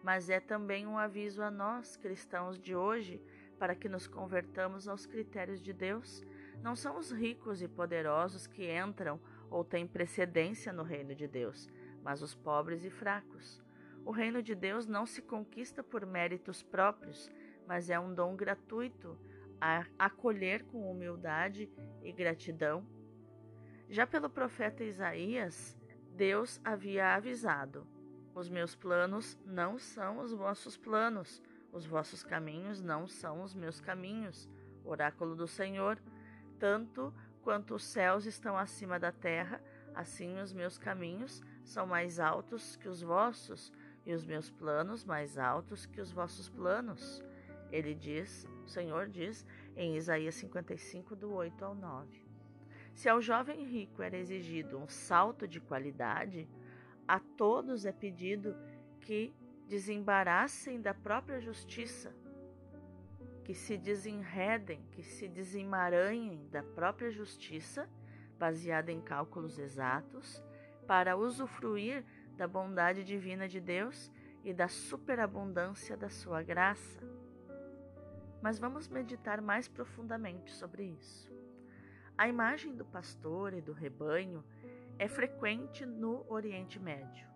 Mas 0.04 0.30
é 0.30 0.40
também 0.40 0.86
um 0.86 0.98
aviso 0.98 1.42
a 1.42 1.50
nós, 1.50 1.96
cristãos 1.96 2.60
de 2.60 2.76
hoje, 2.76 3.22
para 3.58 3.76
que 3.76 3.88
nos 3.88 4.08
convertamos 4.08 4.88
aos 4.88 5.06
critérios 5.06 5.62
de 5.62 5.72
Deus. 5.72 6.24
Não 6.62 6.76
são 6.76 6.98
os 6.98 7.12
ricos 7.12 7.62
e 7.62 7.68
poderosos 7.68 8.46
que 8.46 8.70
entram 8.70 9.20
ou 9.50 9.64
têm 9.64 9.88
precedência 9.88 10.74
no 10.74 10.84
reino 10.84 11.16
de 11.16 11.28
Deus, 11.28 11.70
mas 12.04 12.22
os 12.22 12.36
pobres 12.36 12.84
e 12.84 12.90
fracos. 12.90 13.64
O 14.06 14.12
reino 14.12 14.44
de 14.44 14.54
Deus 14.54 14.86
não 14.86 15.06
se 15.06 15.22
conquista 15.22 15.82
por 15.82 16.06
méritos 16.06 16.62
próprios, 16.62 17.32
mas 17.66 17.90
é 17.90 17.98
um 17.98 18.14
dom 18.14 18.36
gratuito 18.36 19.18
a 19.62 19.86
acolher 19.98 20.64
com 20.66 20.92
humildade 20.92 21.72
e 22.02 22.12
gratidão. 22.12 22.86
Já 23.90 24.06
pelo 24.06 24.30
profeta 24.30 24.84
Isaías, 24.84 25.78
Deus 26.16 26.62
havia 26.64 27.16
avisado: 27.16 27.88
Os 28.36 28.48
meus 28.48 28.76
planos 28.76 29.38
não 29.46 29.80
são 29.80 30.20
os 30.20 30.32
vossos 30.32 30.78
planos, 30.78 31.42
os 31.72 31.86
vossos 31.86 32.24
caminhos 32.24 32.82
não 32.82 33.08
são 33.08 33.42
os 33.42 33.56
meus 33.56 33.82
caminhos. 33.82 34.48
Oráculo 34.86 35.36
do 35.36 35.48
Senhor: 35.48 35.98
Tanto 36.60 37.12
quanto 37.42 37.74
os 37.74 37.84
céus 37.84 38.28
estão 38.28 38.56
acima 38.56 39.00
da 39.00 39.12
terra, 39.12 39.60
assim 39.96 40.40
os 40.40 40.54
meus 40.54 40.78
caminhos 40.78 41.42
são 41.64 41.88
mais 41.88 42.20
altos 42.20 42.76
que 42.76 42.88
os 42.88 43.02
vossos, 43.02 43.72
e 44.06 44.14
os 44.14 44.24
meus 44.24 44.52
planos 44.52 45.04
mais 45.04 45.38
altos 45.40 45.88
que 45.88 46.00
os 46.00 46.12
vossos 46.12 46.48
planos. 46.48 47.24
Ele 47.72 47.96
diz, 47.96 48.46
o 48.64 48.68
Senhor 48.68 49.08
diz 49.08 49.44
em 49.76 49.96
Isaías 49.98 50.36
55, 50.36 51.16
do 51.16 51.34
8 51.34 51.66
ao 51.66 51.74
9. 51.74 52.23
Se 52.94 53.10
ao 53.10 53.22
jovem 53.22 53.64
rico 53.66 54.02
era 54.02 54.18
exigido 54.18 54.78
um 54.78 54.88
salto 54.88 55.48
de 55.48 55.60
qualidade, 55.60 56.48
a 57.08 57.20
todos 57.20 57.86
é 57.86 57.92
pedido 57.92 58.56
que 59.02 59.34
desembaraçem 59.68 60.80
da 60.80 60.94
própria 60.94 61.40
justiça, 61.42 62.16
que 63.44 63.54
se 63.54 63.78
desenredem, 63.78 64.86
que 64.92 65.04
se 65.04 65.28
desemaranhem 65.28 66.48
da 66.50 66.64
própria 66.64 67.12
justiça, 67.12 67.90
baseada 68.38 68.92
em 68.92 69.02
cálculos 69.02 69.58
exatos, 69.58 70.42
para 70.88 71.18
usufruir 71.18 72.06
da 72.38 72.48
bondade 72.48 73.04
divina 73.04 73.48
de 73.48 73.60
Deus 73.60 74.12
e 74.44 74.54
da 74.54 74.68
superabundância 74.68 75.98
da 75.98 76.10
sua 76.10 76.42
graça. 76.44 77.02
Mas 78.42 78.60
vamos 78.60 78.88
meditar 78.88 79.42
mais 79.42 79.68
profundamente 79.68 80.52
sobre 80.52 80.84
isso. 80.84 81.33
A 82.18 82.28
imagem 82.28 82.76
do 82.76 82.86
pastor 82.86 83.54
e 83.54 83.62
do 83.62 83.74
rebanho 83.74 84.44
é 85.00 85.08
frequente 85.08 85.86
no 85.86 86.26
Oriente 86.30 86.80
Médio. 86.80 87.28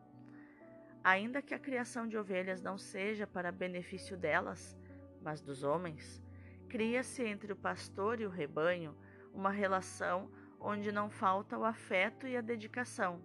Ainda 1.04 1.42
que 1.42 1.54
a 1.54 1.60
criação 1.60 2.08
de 2.08 2.18
ovelhas 2.18 2.62
não 2.62 2.78
seja 2.78 3.26
para 3.26 3.52
benefício 3.52 4.18
delas, 4.18 4.78
mas 5.22 5.42
dos 5.42 5.64
homens, 5.64 6.22
cria-se 6.70 7.24
entre 7.24 7.52
o 7.54 7.56
pastor 7.56 8.20
e 8.20 8.26
o 8.26 8.30
rebanho 8.30 8.96
uma 9.34 9.52
relação 9.52 10.30
onde 10.60 10.92
não 10.92 11.10
falta 11.10 11.58
o 11.58 11.64
afeto 11.64 12.28
e 12.28 12.36
a 12.36 12.42
dedicação 12.42 13.22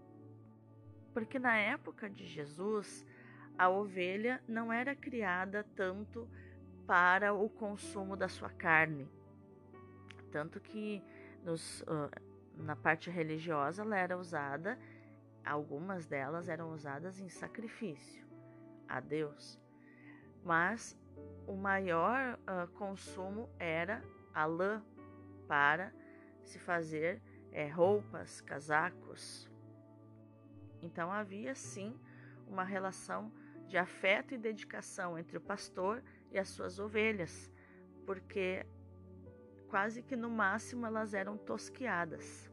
porque 1.13 1.39
na 1.39 1.57
época 1.57 2.09
de 2.09 2.27
Jesus, 2.27 3.05
a 3.57 3.69
ovelha 3.69 4.43
não 4.49 4.73
era 4.73 4.95
criada 4.97 5.65
tanto 5.77 6.29
para 6.87 7.33
o 7.35 7.49
consumo 7.49 8.17
da 8.17 8.29
sua 8.29 8.51
carne. 8.51 9.09
Tanto 10.31 10.59
que 10.61 11.03
nos, 11.43 11.83
uh, 11.83 12.11
na 12.57 12.77
parte 12.77 13.11
religiosa 13.11 13.83
ela 13.83 13.97
era 13.97 14.17
usada, 14.17 14.79
algumas 15.45 16.07
delas 16.07 16.49
eram 16.49 16.73
usadas 16.73 17.21
em 17.21 17.29
sacrifício 17.29 18.27
a 18.89 19.01
Deus. 19.01 19.61
Mas 20.45 20.97
o 21.47 21.55
maior 21.55 22.39
uh, 22.41 22.71
consumo 22.73 23.49
era 23.59 24.03
a 24.35 24.45
lã 24.45 24.83
para 25.47 25.93
se 26.43 26.59
fazer 26.59 27.23
é, 27.51 27.69
roupas, 27.69 28.41
casacos, 28.41 29.51
então 30.83 31.13
havia 31.13 31.55
sim 31.55 31.97
uma 32.47 32.65
relação 32.65 33.33
de 33.69 33.79
afeto 33.79 34.35
e 34.35 34.39
dedicação 34.39 35.19
entre 35.19 35.39
o 35.39 35.41
pastor 35.41 36.03
e 36.31 36.39
as 36.39 36.49
suas 36.49 36.79
ovelhas, 36.79 37.51
porque 38.05 38.67
quase 39.73 40.03
que 40.03 40.15
no 40.15 40.29
máximo 40.29 40.85
elas 40.85 41.15
eram 41.15 41.35
tosquiadas. 41.35 42.53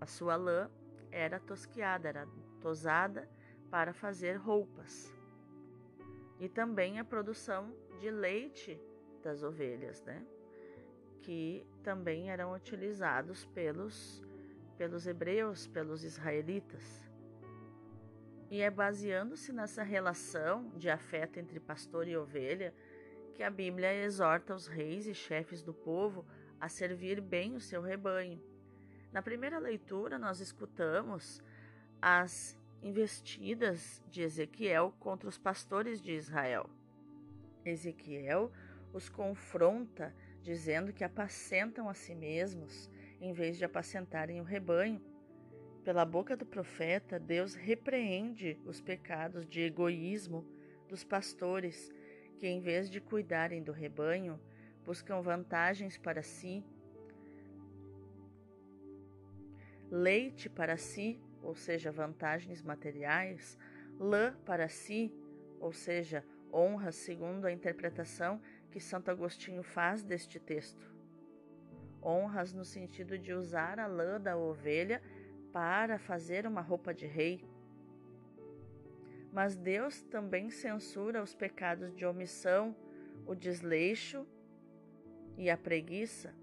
A 0.00 0.06
sua 0.06 0.36
lã 0.36 0.70
era 1.10 1.40
tosquiada, 1.40 2.08
era 2.08 2.28
tosada 2.60 3.28
para 3.68 3.92
fazer 3.92 4.36
roupas. 4.36 5.12
E 6.38 6.48
também 6.48 7.00
a 7.00 7.04
produção 7.04 7.74
de 7.98 8.12
leite 8.12 8.80
das 9.24 9.42
ovelhas, 9.42 10.00
né? 10.04 10.24
Que 11.20 11.66
também 11.82 12.30
eram 12.30 12.54
utilizados 12.54 13.44
pelos 13.46 14.22
pelos 14.76 15.04
hebreus, 15.04 15.66
pelos 15.66 16.04
israelitas. 16.04 17.10
E 18.48 18.60
é 18.60 18.70
baseando-se 18.70 19.52
nessa 19.52 19.82
relação 19.82 20.70
de 20.76 20.88
afeto 20.88 21.40
entre 21.40 21.58
pastor 21.58 22.06
e 22.06 22.16
ovelha 22.16 22.72
que 23.38 23.44
a 23.44 23.50
Bíblia 23.50 23.94
exorta 23.94 24.52
os 24.52 24.66
reis 24.66 25.06
e 25.06 25.14
chefes 25.14 25.62
do 25.62 25.72
povo 25.72 26.26
a 26.60 26.68
servir 26.68 27.20
bem 27.20 27.54
o 27.54 27.60
seu 27.60 27.80
rebanho. 27.80 28.42
Na 29.12 29.22
primeira 29.22 29.60
leitura, 29.60 30.18
nós 30.18 30.40
escutamos 30.40 31.40
as 32.02 32.58
investidas 32.82 34.02
de 34.10 34.22
Ezequiel 34.22 34.92
contra 34.98 35.28
os 35.28 35.38
pastores 35.38 36.02
de 36.02 36.14
Israel. 36.14 36.68
Ezequiel 37.64 38.50
os 38.92 39.08
confronta, 39.08 40.12
dizendo 40.42 40.92
que 40.92 41.04
apacentam 41.04 41.88
a 41.88 41.94
si 41.94 42.16
mesmos 42.16 42.90
em 43.20 43.32
vez 43.32 43.56
de 43.56 43.64
apacentarem 43.64 44.40
o 44.40 44.44
rebanho. 44.44 45.00
Pela 45.84 46.04
boca 46.04 46.36
do 46.36 46.44
profeta, 46.44 47.20
Deus 47.20 47.54
repreende 47.54 48.60
os 48.64 48.80
pecados 48.80 49.46
de 49.46 49.60
egoísmo 49.60 50.44
dos 50.88 51.04
pastores, 51.04 51.92
que 52.38 52.46
em 52.46 52.60
vez 52.60 52.88
de 52.88 53.00
cuidarem 53.00 53.62
do 53.62 53.72
rebanho, 53.72 54.40
buscam 54.84 55.20
vantagens 55.20 55.98
para 55.98 56.22
si, 56.22 56.64
leite 59.90 60.48
para 60.48 60.76
si, 60.76 61.20
ou 61.42 61.54
seja, 61.54 61.90
vantagens 61.90 62.62
materiais, 62.62 63.58
lã 63.98 64.34
para 64.44 64.68
si, 64.68 65.12
ou 65.58 65.72
seja, 65.72 66.24
honra, 66.52 66.92
segundo 66.92 67.46
a 67.46 67.52
interpretação 67.52 68.40
que 68.70 68.80
Santo 68.80 69.10
Agostinho 69.10 69.62
faz 69.62 70.02
deste 70.02 70.38
texto. 70.38 70.94
Honras 72.02 72.52
no 72.52 72.64
sentido 72.64 73.18
de 73.18 73.32
usar 73.32 73.78
a 73.80 73.86
lã 73.86 74.20
da 74.20 74.36
ovelha 74.36 75.02
para 75.52 75.98
fazer 75.98 76.46
uma 76.46 76.60
roupa 76.60 76.94
de 76.94 77.06
rei. 77.06 77.44
Mas 79.32 79.56
Deus 79.56 80.02
também 80.02 80.50
censura 80.50 81.22
os 81.22 81.34
pecados 81.34 81.94
de 81.94 82.04
omissão, 82.06 82.74
o 83.26 83.34
desleixo 83.34 84.26
e 85.36 85.50
a 85.50 85.56
preguiça. 85.56 86.34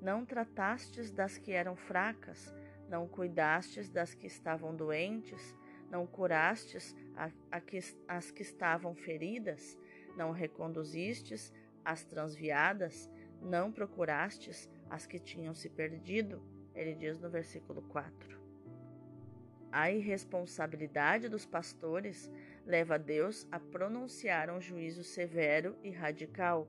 Não 0.00 0.24
tratastes 0.24 1.10
das 1.10 1.38
que 1.38 1.52
eram 1.52 1.76
fracas, 1.76 2.54
não 2.88 3.08
cuidastes 3.08 3.88
das 3.88 4.14
que 4.14 4.26
estavam 4.26 4.74
doentes, 4.74 5.56
não 5.90 6.06
curastes 6.06 6.94
a, 7.16 7.30
a 7.50 7.60
que, 7.60 7.78
as 8.08 8.30
que 8.30 8.42
estavam 8.42 8.94
feridas, 8.94 9.78
não 10.16 10.32
reconduzistes 10.32 11.52
as 11.84 12.04
transviadas, 12.04 13.10
não 13.40 13.70
procurastes 13.70 14.68
as 14.90 15.06
que 15.06 15.18
tinham 15.18 15.54
se 15.54 15.68
perdido, 15.68 16.42
ele 16.74 16.94
diz 16.94 17.18
no 17.18 17.30
versículo 17.30 17.82
4. 17.82 18.43
A 19.76 19.90
irresponsabilidade 19.90 21.28
dos 21.28 21.44
pastores 21.44 22.30
leva 22.64 22.96
Deus 22.96 23.44
a 23.50 23.58
pronunciar 23.58 24.48
um 24.48 24.60
juízo 24.60 25.02
severo 25.02 25.76
e 25.82 25.90
radical. 25.90 26.68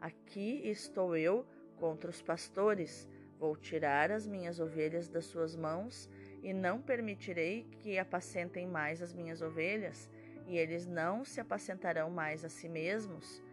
Aqui 0.00 0.62
estou 0.64 1.14
eu 1.14 1.44
contra 1.76 2.08
os 2.08 2.22
pastores, 2.22 3.06
vou 3.38 3.54
tirar 3.58 4.10
as 4.10 4.26
minhas 4.26 4.58
ovelhas 4.58 5.06
das 5.06 5.26
suas 5.26 5.54
mãos 5.54 6.08
e 6.42 6.54
não 6.54 6.80
permitirei 6.80 7.66
que 7.80 7.98
apacentem 7.98 8.66
mais 8.66 9.02
as 9.02 9.12
minhas 9.12 9.42
ovelhas, 9.42 10.08
e 10.46 10.56
eles 10.56 10.86
não 10.86 11.26
se 11.26 11.42
apacentarão 11.42 12.08
mais 12.08 12.42
a 12.42 12.48
si 12.48 12.70
mesmos. 12.70 13.44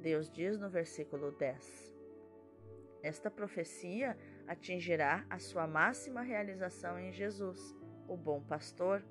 Deus 0.00 0.28
diz 0.28 0.58
no 0.58 0.68
versículo 0.68 1.30
10. 1.30 1.94
Esta 3.04 3.30
profecia 3.30 4.18
atingirá 4.48 5.24
a 5.30 5.38
sua 5.38 5.68
máxima 5.68 6.22
realização 6.22 6.98
em 6.98 7.12
Jesus, 7.12 7.80
o 8.08 8.16
bom 8.16 8.40
pastor, 8.40 9.02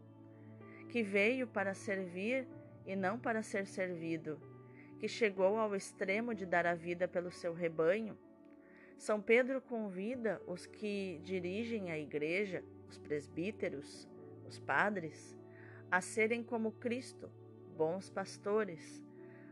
que 0.89 1.01
veio 1.01 1.47
para 1.47 1.73
servir 1.73 2.47
e 2.85 2.95
não 2.95 3.17
para 3.17 3.41
ser 3.41 3.65
servido, 3.65 4.39
que 4.99 5.07
chegou 5.07 5.57
ao 5.57 5.75
extremo 5.75 6.33
de 6.33 6.45
dar 6.45 6.65
a 6.65 6.75
vida 6.75 7.07
pelo 7.07 7.31
seu 7.31 7.53
rebanho. 7.53 8.17
São 8.97 9.21
Pedro 9.21 9.61
convida 9.61 10.41
os 10.45 10.65
que 10.65 11.19
dirigem 11.23 11.91
a 11.91 11.97
igreja, 11.97 12.63
os 12.87 12.97
presbíteros, 12.97 14.07
os 14.47 14.59
padres, 14.59 15.35
a 15.89 16.01
serem 16.01 16.43
como 16.43 16.71
Cristo, 16.73 17.29
bons 17.75 18.09
pastores. 18.09 19.03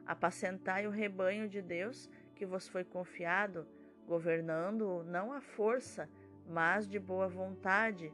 Apacentai 0.05 0.85
o 0.85 0.91
rebanho 0.91 1.47
de 1.47 1.61
Deus 1.61 2.09
que 2.35 2.45
vos 2.45 2.67
foi 2.67 2.83
confiado, 2.83 3.67
governando-o 4.07 5.03
não 5.03 5.31
à 5.33 5.41
força, 5.41 6.09
mas 6.47 6.87
de 6.87 6.99
boa 6.99 7.27
vontade, 7.27 8.13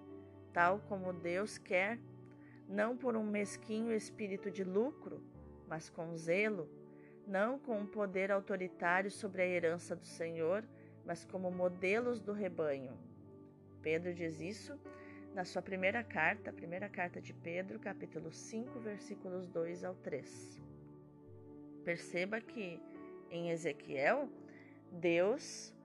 tal 0.55 0.79
como 0.87 1.11
Deus 1.11 1.57
quer, 1.57 1.99
não 2.69 2.95
por 2.95 3.17
um 3.17 3.25
mesquinho 3.25 3.91
espírito 3.91 4.49
de 4.49 4.63
lucro, 4.63 5.21
mas 5.67 5.89
com 5.89 6.15
zelo, 6.15 6.69
não 7.27 7.59
com 7.59 7.77
um 7.77 7.85
poder 7.85 8.31
autoritário 8.31 9.11
sobre 9.11 9.41
a 9.41 9.45
herança 9.45 9.97
do 9.97 10.05
Senhor, 10.05 10.63
mas 11.05 11.25
como 11.25 11.51
modelos 11.51 12.21
do 12.21 12.31
rebanho. 12.31 12.97
Pedro 13.81 14.13
diz 14.13 14.39
isso 14.39 14.79
na 15.33 15.43
sua 15.43 15.61
primeira 15.61 16.01
carta, 16.01 16.53
primeira 16.53 16.87
carta 16.87 17.19
de 17.19 17.33
Pedro, 17.33 17.77
capítulo 17.77 18.31
5, 18.31 18.79
versículos 18.79 19.49
2 19.49 19.83
ao 19.83 19.93
3. 19.95 20.61
Perceba 21.83 22.39
que 22.39 22.81
em 23.29 23.49
Ezequiel, 23.49 24.29
Deus 24.89 25.75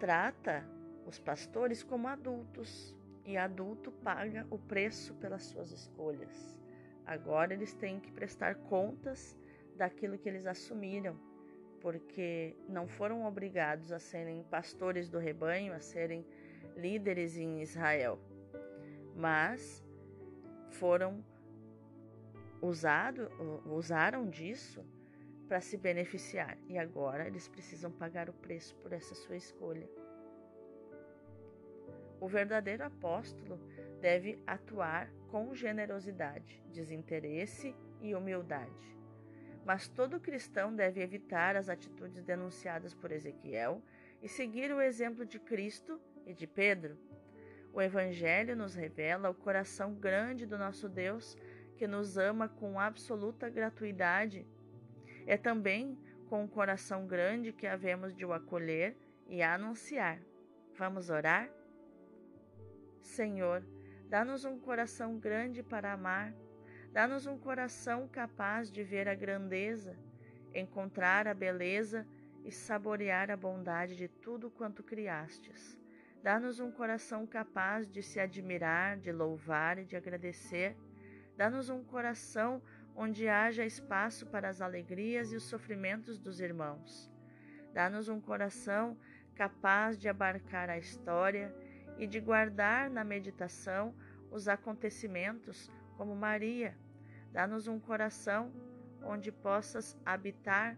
trata 0.00 0.66
os 1.04 1.18
pastores 1.18 1.82
como 1.82 2.08
adultos 2.08 2.95
e 3.26 3.36
adulto 3.36 3.90
paga 3.90 4.46
o 4.50 4.58
preço 4.58 5.14
pelas 5.14 5.42
suas 5.42 5.72
escolhas. 5.72 6.56
Agora 7.04 7.52
eles 7.52 7.74
têm 7.74 8.00
que 8.00 8.10
prestar 8.12 8.54
contas 8.54 9.36
daquilo 9.76 10.16
que 10.16 10.28
eles 10.28 10.46
assumiram 10.46 11.18
porque 11.80 12.56
não 12.68 12.88
foram 12.88 13.24
obrigados 13.24 13.92
a 13.92 13.98
serem 13.98 14.42
pastores 14.44 15.08
do 15.08 15.18
rebanho, 15.18 15.72
a 15.72 15.80
serem 15.80 16.26
líderes 16.76 17.36
em 17.36 17.62
Israel, 17.62 18.18
mas 19.14 19.84
foram 20.70 21.24
usado, 22.60 23.30
usaram 23.66 24.28
disso 24.28 24.84
para 25.48 25.60
se 25.60 25.76
beneficiar 25.76 26.58
e 26.66 26.76
agora 26.76 27.26
eles 27.26 27.46
precisam 27.46 27.90
pagar 27.90 28.28
o 28.28 28.32
preço 28.32 28.74
por 28.76 28.92
essa 28.92 29.14
sua 29.14 29.36
escolha. 29.36 29.88
O 32.20 32.28
verdadeiro 32.28 32.84
apóstolo 32.84 33.60
deve 34.00 34.38
atuar 34.46 35.10
com 35.28 35.54
generosidade, 35.54 36.62
desinteresse 36.72 37.74
e 38.00 38.14
humildade. 38.14 38.96
Mas 39.64 39.88
todo 39.88 40.20
cristão 40.20 40.74
deve 40.74 41.02
evitar 41.02 41.56
as 41.56 41.68
atitudes 41.68 42.22
denunciadas 42.22 42.94
por 42.94 43.10
Ezequiel 43.10 43.82
e 44.22 44.28
seguir 44.28 44.72
o 44.72 44.80
exemplo 44.80 45.26
de 45.26 45.38
Cristo 45.38 46.00
e 46.24 46.32
de 46.32 46.46
Pedro. 46.46 46.96
O 47.72 47.82
Evangelho 47.82 48.56
nos 48.56 48.74
revela 48.74 49.28
o 49.28 49.34
coração 49.34 49.94
grande 49.94 50.46
do 50.46 50.56
nosso 50.56 50.88
Deus, 50.88 51.36
que 51.76 51.86
nos 51.86 52.16
ama 52.16 52.48
com 52.48 52.80
absoluta 52.80 53.50
gratuidade. 53.50 54.46
É 55.26 55.36
também 55.36 55.98
com 56.28 56.44
um 56.44 56.48
coração 56.48 57.06
grande 57.06 57.52
que 57.52 57.66
havemos 57.66 58.14
de 58.14 58.24
o 58.24 58.32
acolher 58.32 58.96
e 59.28 59.42
anunciar. 59.42 60.18
Vamos 60.78 61.10
orar? 61.10 61.50
Senhor, 63.06 63.64
dá-nos 64.08 64.44
um 64.44 64.58
coração 64.58 65.18
grande 65.18 65.62
para 65.62 65.92
amar 65.92 66.32
Dá-nos 66.96 67.26
um 67.26 67.36
coração 67.36 68.08
capaz 68.08 68.70
de 68.70 68.82
ver 68.82 69.06
a 69.06 69.14
grandeza, 69.14 69.94
encontrar 70.54 71.28
a 71.28 71.34
beleza 71.34 72.06
e 72.42 72.50
saborear 72.50 73.30
a 73.30 73.36
bondade 73.36 73.94
de 73.94 74.08
tudo 74.08 74.50
quanto 74.50 74.82
criastes. 74.82 75.78
Dá-nos 76.22 76.58
um 76.58 76.70
coração 76.70 77.26
capaz 77.26 77.86
de 77.86 78.02
se 78.02 78.18
admirar, 78.18 78.96
de 78.96 79.12
louvar 79.12 79.78
e 79.78 79.84
de 79.84 79.94
agradecer. 79.94 80.74
Dá-nos 81.36 81.68
um 81.68 81.84
coração 81.84 82.62
onde 82.94 83.28
haja 83.28 83.62
espaço 83.62 84.24
para 84.24 84.48
as 84.48 84.62
alegrias 84.62 85.32
e 85.32 85.36
os 85.36 85.42
sofrimentos 85.42 86.18
dos 86.18 86.40
irmãos. 86.40 87.12
Dá-nos 87.74 88.08
um 88.08 88.22
coração 88.22 88.96
capaz 89.34 89.98
de 89.98 90.08
abarcar 90.08 90.70
a 90.70 90.78
história 90.78 91.54
e 91.98 92.06
de 92.06 92.20
guardar 92.20 92.90
na 92.90 93.04
meditação 93.04 93.94
os 94.30 94.48
acontecimentos 94.48 95.70
como 95.96 96.14
Maria, 96.14 96.76
Dá-nos 97.36 97.68
um 97.68 97.78
coração 97.78 98.50
onde 99.02 99.30
possas 99.30 99.94
habitar, 100.06 100.74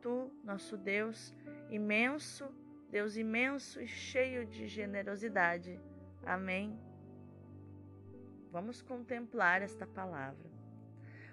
tu, 0.00 0.32
nosso 0.42 0.74
Deus, 0.74 1.34
imenso, 1.68 2.48
Deus 2.90 3.18
imenso 3.18 3.78
e 3.82 3.86
cheio 3.86 4.46
de 4.46 4.66
generosidade. 4.66 5.78
Amém. 6.24 6.74
Vamos 8.50 8.80
contemplar 8.80 9.60
esta 9.60 9.86
palavra. 9.86 10.50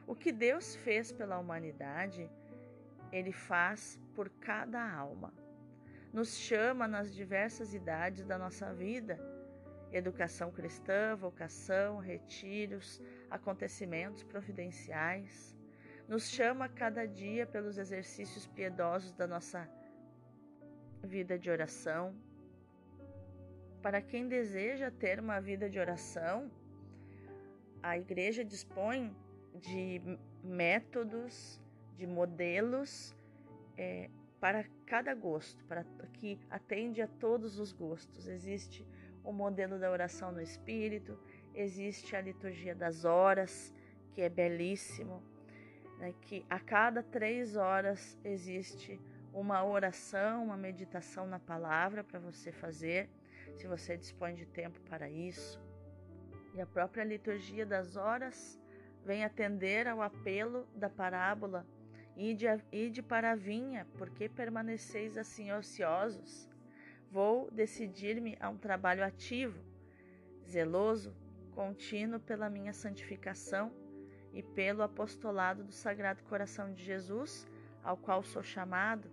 O 0.05 0.13
que 0.13 0.33
Deus 0.33 0.75
fez 0.75 1.13
pela 1.13 1.39
humanidade, 1.39 2.29
Ele 3.09 3.31
faz 3.31 3.97
por 4.13 4.29
cada 4.29 4.85
alma. 4.85 5.33
Nos 6.17 6.35
chama 6.35 6.87
nas 6.87 7.13
diversas 7.13 7.75
idades 7.75 8.25
da 8.25 8.39
nossa 8.39 8.73
vida 8.73 9.15
educação 9.91 10.51
cristã, 10.51 11.15
vocação, 11.15 11.99
retiros, 11.99 12.99
acontecimentos 13.29 14.23
providenciais. 14.23 15.55
Nos 16.07 16.23
chama 16.27 16.67
cada 16.67 17.05
dia 17.05 17.45
pelos 17.45 17.77
exercícios 17.77 18.47
piedosos 18.47 19.13
da 19.13 19.27
nossa 19.27 19.69
vida 21.03 21.37
de 21.37 21.51
oração. 21.51 22.15
Para 23.83 24.01
quem 24.01 24.27
deseja 24.27 24.89
ter 24.89 25.19
uma 25.19 25.39
vida 25.39 25.69
de 25.69 25.79
oração, 25.79 26.49
a 27.83 27.95
igreja 27.95 28.43
dispõe 28.43 29.15
de 29.53 30.01
métodos, 30.43 31.61
de 31.95 32.07
modelos 32.07 33.15
é, 33.77 34.09
para 34.39 34.65
cada 34.85 35.13
gosto, 35.13 35.63
para 35.65 35.83
que 36.13 36.39
atende 36.49 37.01
a 37.01 37.07
todos 37.07 37.59
os 37.59 37.71
gostos. 37.71 38.27
Existe 38.27 38.85
o 39.23 39.31
modelo 39.31 39.79
da 39.79 39.91
oração 39.91 40.31
no 40.31 40.41
Espírito, 40.41 41.19
existe 41.53 42.15
a 42.15 42.21
liturgia 42.21 42.75
das 42.75 43.03
horas, 43.03 43.73
que 44.13 44.21
é 44.21 44.29
belíssimo, 44.29 45.21
né, 45.97 46.13
que 46.21 46.45
a 46.49 46.59
cada 46.59 47.01
três 47.01 47.55
horas 47.55 48.17
existe 48.23 48.99
uma 49.33 49.63
oração, 49.63 50.45
uma 50.45 50.57
meditação 50.57 51.27
na 51.27 51.39
palavra 51.39 52.03
para 52.03 52.19
você 52.19 52.51
fazer, 52.51 53.09
se 53.55 53.67
você 53.67 53.97
dispõe 53.97 54.33
de 54.33 54.45
tempo 54.45 54.79
para 54.81 55.09
isso. 55.09 55.61
E 56.53 56.61
a 56.61 56.65
própria 56.65 57.03
liturgia 57.03 57.65
das 57.65 57.95
horas 57.95 58.59
vem 59.05 59.23
atender 59.23 59.87
ao 59.87 60.01
apelo 60.01 60.67
da 60.75 60.89
parábola 60.89 61.65
Ide, 62.19 62.47
ide 62.71 63.03
para 63.03 63.33
a 63.33 63.35
vinha, 63.35 63.85
porque 63.95 64.27
permaneceis 64.27 65.19
assim 65.19 65.51
ociosos? 65.51 66.49
Vou 67.11 67.51
decidir-me 67.51 68.35
a 68.39 68.49
um 68.49 68.57
trabalho 68.57 69.05
ativo, 69.05 69.63
zeloso, 70.43 71.15
contínuo 71.51 72.19
pela 72.19 72.49
minha 72.49 72.73
santificação 72.73 73.71
e 74.33 74.41
pelo 74.41 74.81
apostolado 74.81 75.63
do 75.63 75.71
Sagrado 75.71 76.23
Coração 76.23 76.73
de 76.73 76.83
Jesus, 76.83 77.47
ao 77.83 77.95
qual 77.95 78.23
sou 78.23 78.41
chamado. 78.41 79.11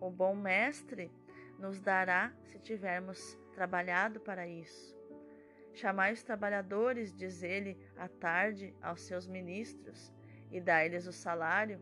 O 0.00 0.10
bom 0.10 0.36
Mestre 0.36 1.10
nos 1.58 1.80
dará 1.80 2.32
se 2.44 2.60
tivermos 2.60 3.36
trabalhado 3.52 4.20
para 4.20 4.46
isso. 4.46 4.96
Chamai 5.74 6.12
os 6.12 6.22
trabalhadores, 6.22 7.12
diz 7.12 7.42
ele 7.42 7.76
à 7.96 8.06
tarde 8.06 8.72
aos 8.80 9.00
seus 9.00 9.26
ministros, 9.26 10.12
e 10.52 10.60
dai-lhes 10.60 11.06
o 11.06 11.12
salário. 11.12 11.80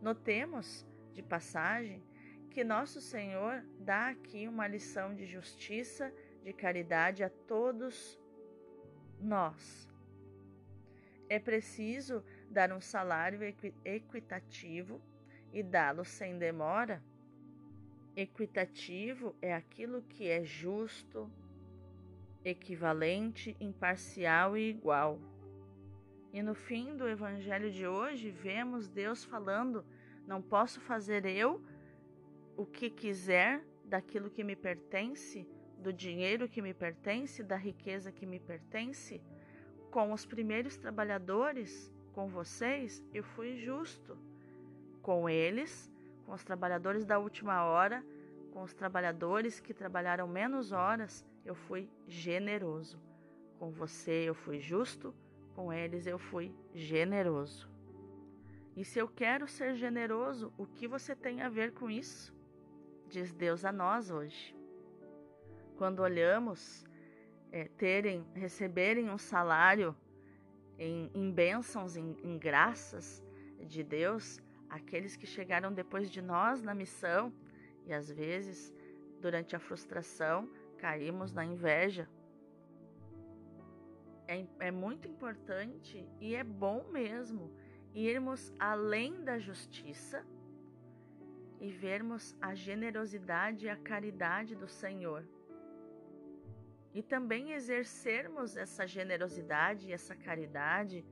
Notemos, 0.00 0.86
de 1.12 1.22
passagem, 1.22 2.02
que 2.50 2.64
nosso 2.64 3.00
Senhor 3.00 3.62
dá 3.78 4.08
aqui 4.08 4.48
uma 4.48 4.66
lição 4.66 5.14
de 5.14 5.26
justiça, 5.26 6.12
de 6.42 6.52
caridade 6.52 7.22
a 7.22 7.28
todos 7.28 8.18
nós. 9.20 9.86
É 11.28 11.38
preciso 11.38 12.24
dar 12.48 12.72
um 12.72 12.80
salário 12.80 13.40
equitativo 13.84 15.02
e 15.52 15.62
dá-lo 15.62 16.04
sem 16.04 16.38
demora. 16.38 17.02
Equitativo 18.14 19.34
é 19.42 19.52
aquilo 19.52 20.02
que 20.02 20.28
é 20.28 20.44
justo, 20.44 21.30
equivalente, 22.44 23.56
imparcial 23.60 24.56
e 24.56 24.70
igual. 24.70 25.18
E 26.36 26.42
no 26.42 26.54
fim 26.54 26.94
do 26.94 27.08
evangelho 27.08 27.70
de 27.70 27.86
hoje, 27.86 28.30
vemos 28.30 28.90
Deus 28.90 29.24
falando: 29.24 29.82
Não 30.26 30.42
posso 30.42 30.82
fazer 30.82 31.24
eu 31.24 31.64
o 32.54 32.66
que 32.66 32.90
quiser 32.90 33.64
daquilo 33.86 34.28
que 34.28 34.44
me 34.44 34.54
pertence, 34.54 35.48
do 35.78 35.90
dinheiro 35.90 36.46
que 36.46 36.60
me 36.60 36.74
pertence, 36.74 37.42
da 37.42 37.56
riqueza 37.56 38.12
que 38.12 38.26
me 38.26 38.38
pertence, 38.38 39.18
com 39.90 40.12
os 40.12 40.26
primeiros 40.26 40.76
trabalhadores, 40.76 41.90
com 42.12 42.28
vocês, 42.28 43.02
eu 43.14 43.24
fui 43.24 43.56
justo. 43.56 44.18
Com 45.00 45.30
eles, 45.30 45.90
com 46.26 46.32
os 46.34 46.44
trabalhadores 46.44 47.06
da 47.06 47.18
última 47.18 47.64
hora, 47.64 48.04
com 48.52 48.62
os 48.62 48.74
trabalhadores 48.74 49.58
que 49.58 49.72
trabalharam 49.72 50.28
menos 50.28 50.70
horas, 50.70 51.24
eu 51.46 51.54
fui 51.54 51.88
generoso. 52.06 53.00
Com 53.58 53.70
você 53.70 54.28
eu 54.28 54.34
fui 54.34 54.60
justo, 54.60 55.14
com 55.56 55.72
eles 55.72 56.06
eu 56.06 56.18
fui 56.18 56.54
generoso. 56.74 57.68
E 58.76 58.84
se 58.84 58.98
eu 58.98 59.08
quero 59.08 59.48
ser 59.48 59.74
generoso, 59.74 60.52
o 60.58 60.66
que 60.66 60.86
você 60.86 61.16
tem 61.16 61.40
a 61.40 61.48
ver 61.48 61.72
com 61.72 61.90
isso? 61.90 62.34
Diz 63.08 63.32
Deus 63.32 63.64
a 63.64 63.72
nós 63.72 64.10
hoje. 64.10 64.54
Quando 65.78 66.00
olhamos 66.00 66.84
é, 67.50 67.64
terem, 67.64 68.26
receberem 68.34 69.08
um 69.08 69.16
salário 69.16 69.96
em, 70.78 71.10
em 71.14 71.30
bênçãos, 71.32 71.96
em, 71.96 72.14
em 72.22 72.38
graças 72.38 73.24
de 73.66 73.82
Deus, 73.82 74.38
aqueles 74.68 75.16
que 75.16 75.26
chegaram 75.26 75.72
depois 75.72 76.10
de 76.10 76.20
nós 76.20 76.60
na 76.60 76.74
missão 76.74 77.32
e 77.86 77.94
às 77.94 78.10
vezes, 78.10 78.74
durante 79.22 79.56
a 79.56 79.58
frustração, 79.58 80.50
caímos 80.76 81.32
na 81.32 81.44
inveja. 81.46 82.06
É, 84.28 84.44
é 84.58 84.70
muito 84.70 85.06
importante 85.06 86.08
e 86.20 86.34
é 86.34 86.42
bom 86.42 86.84
mesmo 86.90 87.52
irmos 87.94 88.52
além 88.58 89.22
da 89.22 89.38
justiça 89.38 90.24
e 91.60 91.70
vermos 91.70 92.36
a 92.40 92.54
generosidade 92.54 93.66
e 93.66 93.70
a 93.70 93.76
caridade 93.76 94.54
do 94.54 94.68
Senhor. 94.68 95.24
E 96.92 97.02
também 97.02 97.52
exercermos 97.52 98.56
essa 98.56 98.86
generosidade 98.86 99.88
e 99.88 99.92
essa 99.92 100.14
caridade, 100.14 101.04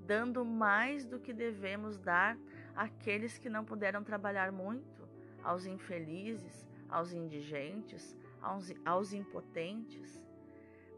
dando 0.00 0.44
mais 0.44 1.04
do 1.04 1.20
que 1.20 1.32
devemos 1.32 1.98
dar 1.98 2.36
àqueles 2.74 3.38
que 3.38 3.48
não 3.48 3.64
puderam 3.64 4.02
trabalhar 4.02 4.50
muito, 4.50 5.08
aos 5.42 5.66
infelizes, 5.66 6.66
aos 6.88 7.12
indigentes, 7.12 8.16
aos, 8.40 8.72
aos 8.84 9.12
impotentes. 9.12 10.22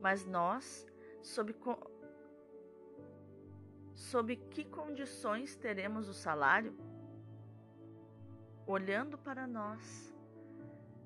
Mas 0.00 0.26
nós, 0.26 0.86
sob 1.24 1.56
sob 3.94 4.36
que 4.36 4.62
condições 4.62 5.56
teremos 5.56 6.06
o 6.08 6.12
salário? 6.12 6.76
Olhando 8.66 9.16
para 9.16 9.46
nós, 9.46 10.14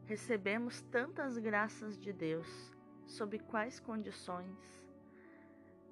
recebemos 0.07 0.81
tantas 0.81 1.39
graças 1.39 1.97
de 1.97 2.13
Deus, 2.13 2.49
sob 3.07 3.39
quais 3.39 3.79
condições? 3.79 4.59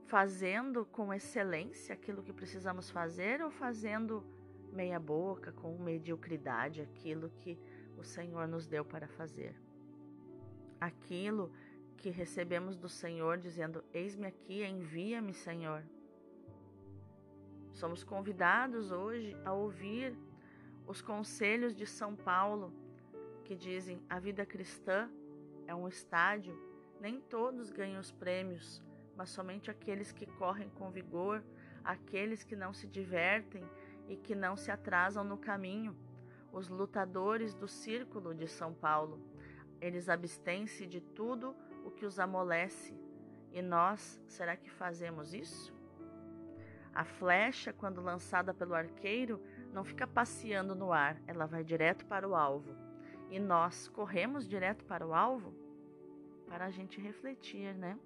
Fazendo 0.07 0.85
com 0.87 1.15
excelência 1.15 1.95
aquilo 1.95 2.23
que 2.23 2.33
precisamos 2.33 2.91
fazer 2.91 3.41
ou 3.41 3.51
fazendo 3.51 4.25
meia 4.73 4.99
boca, 4.99 5.53
com 5.53 5.79
mediocridade, 5.79 6.81
aquilo 6.81 7.31
que 7.31 7.59
o 7.97 8.03
Senhor 8.03 8.47
nos 8.49 8.67
deu 8.67 8.85
para 8.85 9.07
fazer? 9.07 9.55
Aquilo 10.81 11.53
que 11.97 12.11
recebemos 12.11 12.77
do 12.77 12.89
Senhor 12.89 13.39
dizendo: 13.39 13.85
Eis-me 13.93 14.27
aqui, 14.27 14.65
envia-me, 14.65 15.33
Senhor. 15.33 15.83
Somos 17.73 18.03
convidados 18.03 18.91
hoje 18.91 19.37
a 19.45 19.53
ouvir 19.53 20.17
os 20.87 21.03
conselhos 21.03 21.75
de 21.75 21.87
São 21.87 22.15
Paulo, 22.15 22.73
que 23.45 23.55
dizem: 23.55 24.01
a 24.09 24.19
vida 24.19 24.47
cristã 24.47 25.11
é 25.67 25.75
um 25.75 25.89
estádio, 25.89 26.59
nem 27.01 27.21
todos 27.21 27.71
ganham 27.71 28.01
os 28.01 28.13
prêmios, 28.13 28.83
mas 29.17 29.31
somente 29.31 29.71
aqueles 29.71 30.13
que 30.13 30.27
correm 30.27 30.69
com 30.71 30.91
vigor, 30.91 31.43
aqueles 31.85 32.45
que 32.45 32.57
não 32.57 32.73
se 32.73 32.87
divertem 32.87 33.65
e 34.09 34.17
que 34.17 34.35
não 34.35 34.57
se 34.57 34.71
atrasam 34.71 35.25
no 35.25 35.37
caminho, 35.37 35.97
os 36.53 36.69
lutadores 36.69 37.55
do 37.55 37.69
círculo 37.69 38.35
de 38.35 38.47
São 38.47 38.73
Paulo. 38.73 39.21
Eles 39.81 40.09
abstêm-se 40.09 40.87
de 40.87 41.01
tudo 41.01 41.55
o 41.87 41.91
que 41.91 42.05
os 42.05 42.19
amolece. 42.19 42.93
E 43.53 43.63
nós, 43.63 44.21
será 44.27 44.57
que 44.57 44.69
fazemos 44.69 45.33
isso? 45.33 45.75
A 46.93 47.05
flecha, 47.05 47.73
quando 47.73 48.01
lançada 48.01 48.53
pelo 48.53 48.75
arqueiro, 48.75 49.41
não 49.73 49.85
fica 49.85 50.07
passeando 50.07 50.75
no 50.75 50.93
ar, 50.93 51.17
ela 51.27 51.47
vai 51.47 51.63
direto 51.63 52.05
para 52.07 52.29
o 52.29 52.35
alvo. 52.35 52.75
E 53.31 53.39
nós 53.39 53.89
corremos 53.89 54.49
direto 54.49 54.85
para 54.85 55.07
o 55.07 55.15
alvo? 55.15 55.55
Para 56.49 56.67
a 56.67 56.71
gente 56.71 57.01
refletir, 57.01 57.75
né? 57.75 57.99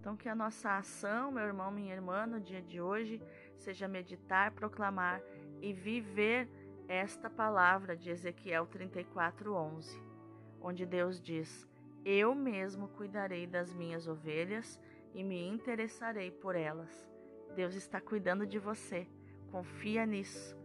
Então, 0.00 0.16
que 0.16 0.28
a 0.28 0.34
nossa 0.34 0.76
ação, 0.76 1.30
meu 1.30 1.44
irmão, 1.44 1.70
minha 1.70 1.94
irmã, 1.94 2.26
no 2.26 2.40
dia 2.40 2.62
de 2.62 2.80
hoje, 2.80 3.20
seja 3.56 3.88
meditar, 3.88 4.52
proclamar 4.52 5.20
e 5.60 5.72
viver 5.72 6.48
esta 6.86 7.28
palavra 7.28 7.96
de 7.96 8.10
Ezequiel 8.10 8.66
34:11, 8.66 10.00
onde 10.60 10.86
Deus 10.86 11.20
diz: 11.20 11.67
Eu 12.04 12.34
mesmo 12.34 12.88
cuidarei 12.88 13.46
das 13.46 13.72
minhas 13.74 14.06
ovelhas 14.06 14.80
e 15.14 15.22
me 15.22 15.46
interessarei 15.46 16.30
por 16.30 16.54
elas. 16.54 17.08
Deus 17.54 17.74
está 17.74 18.00
cuidando 18.00 18.46
de 18.46 18.58
você. 18.58 19.06
Confia 19.50 20.06
nisso. 20.06 20.56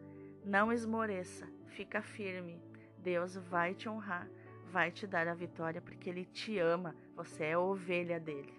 Não 0.43 0.71
esmoreça. 0.71 1.47
Fica 1.67 2.01
firme. 2.01 2.61
Deus 2.97 3.35
vai 3.35 3.73
te 3.73 3.89
honrar, 3.89 4.29
vai 4.71 4.91
te 4.91 5.05
dar 5.05 5.27
a 5.27 5.33
vitória 5.33 5.81
porque 5.81 6.09
Ele 6.09 6.23
te 6.25 6.57
ama. 6.59 6.95
Você 7.15 7.45
é 7.45 7.57
ovelha 7.57 8.19
dele. 8.19 8.53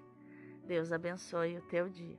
Deus 0.67 0.93
abençoe 0.93 1.57
o 1.57 1.63
teu 1.63 1.89
dia. 1.89 2.19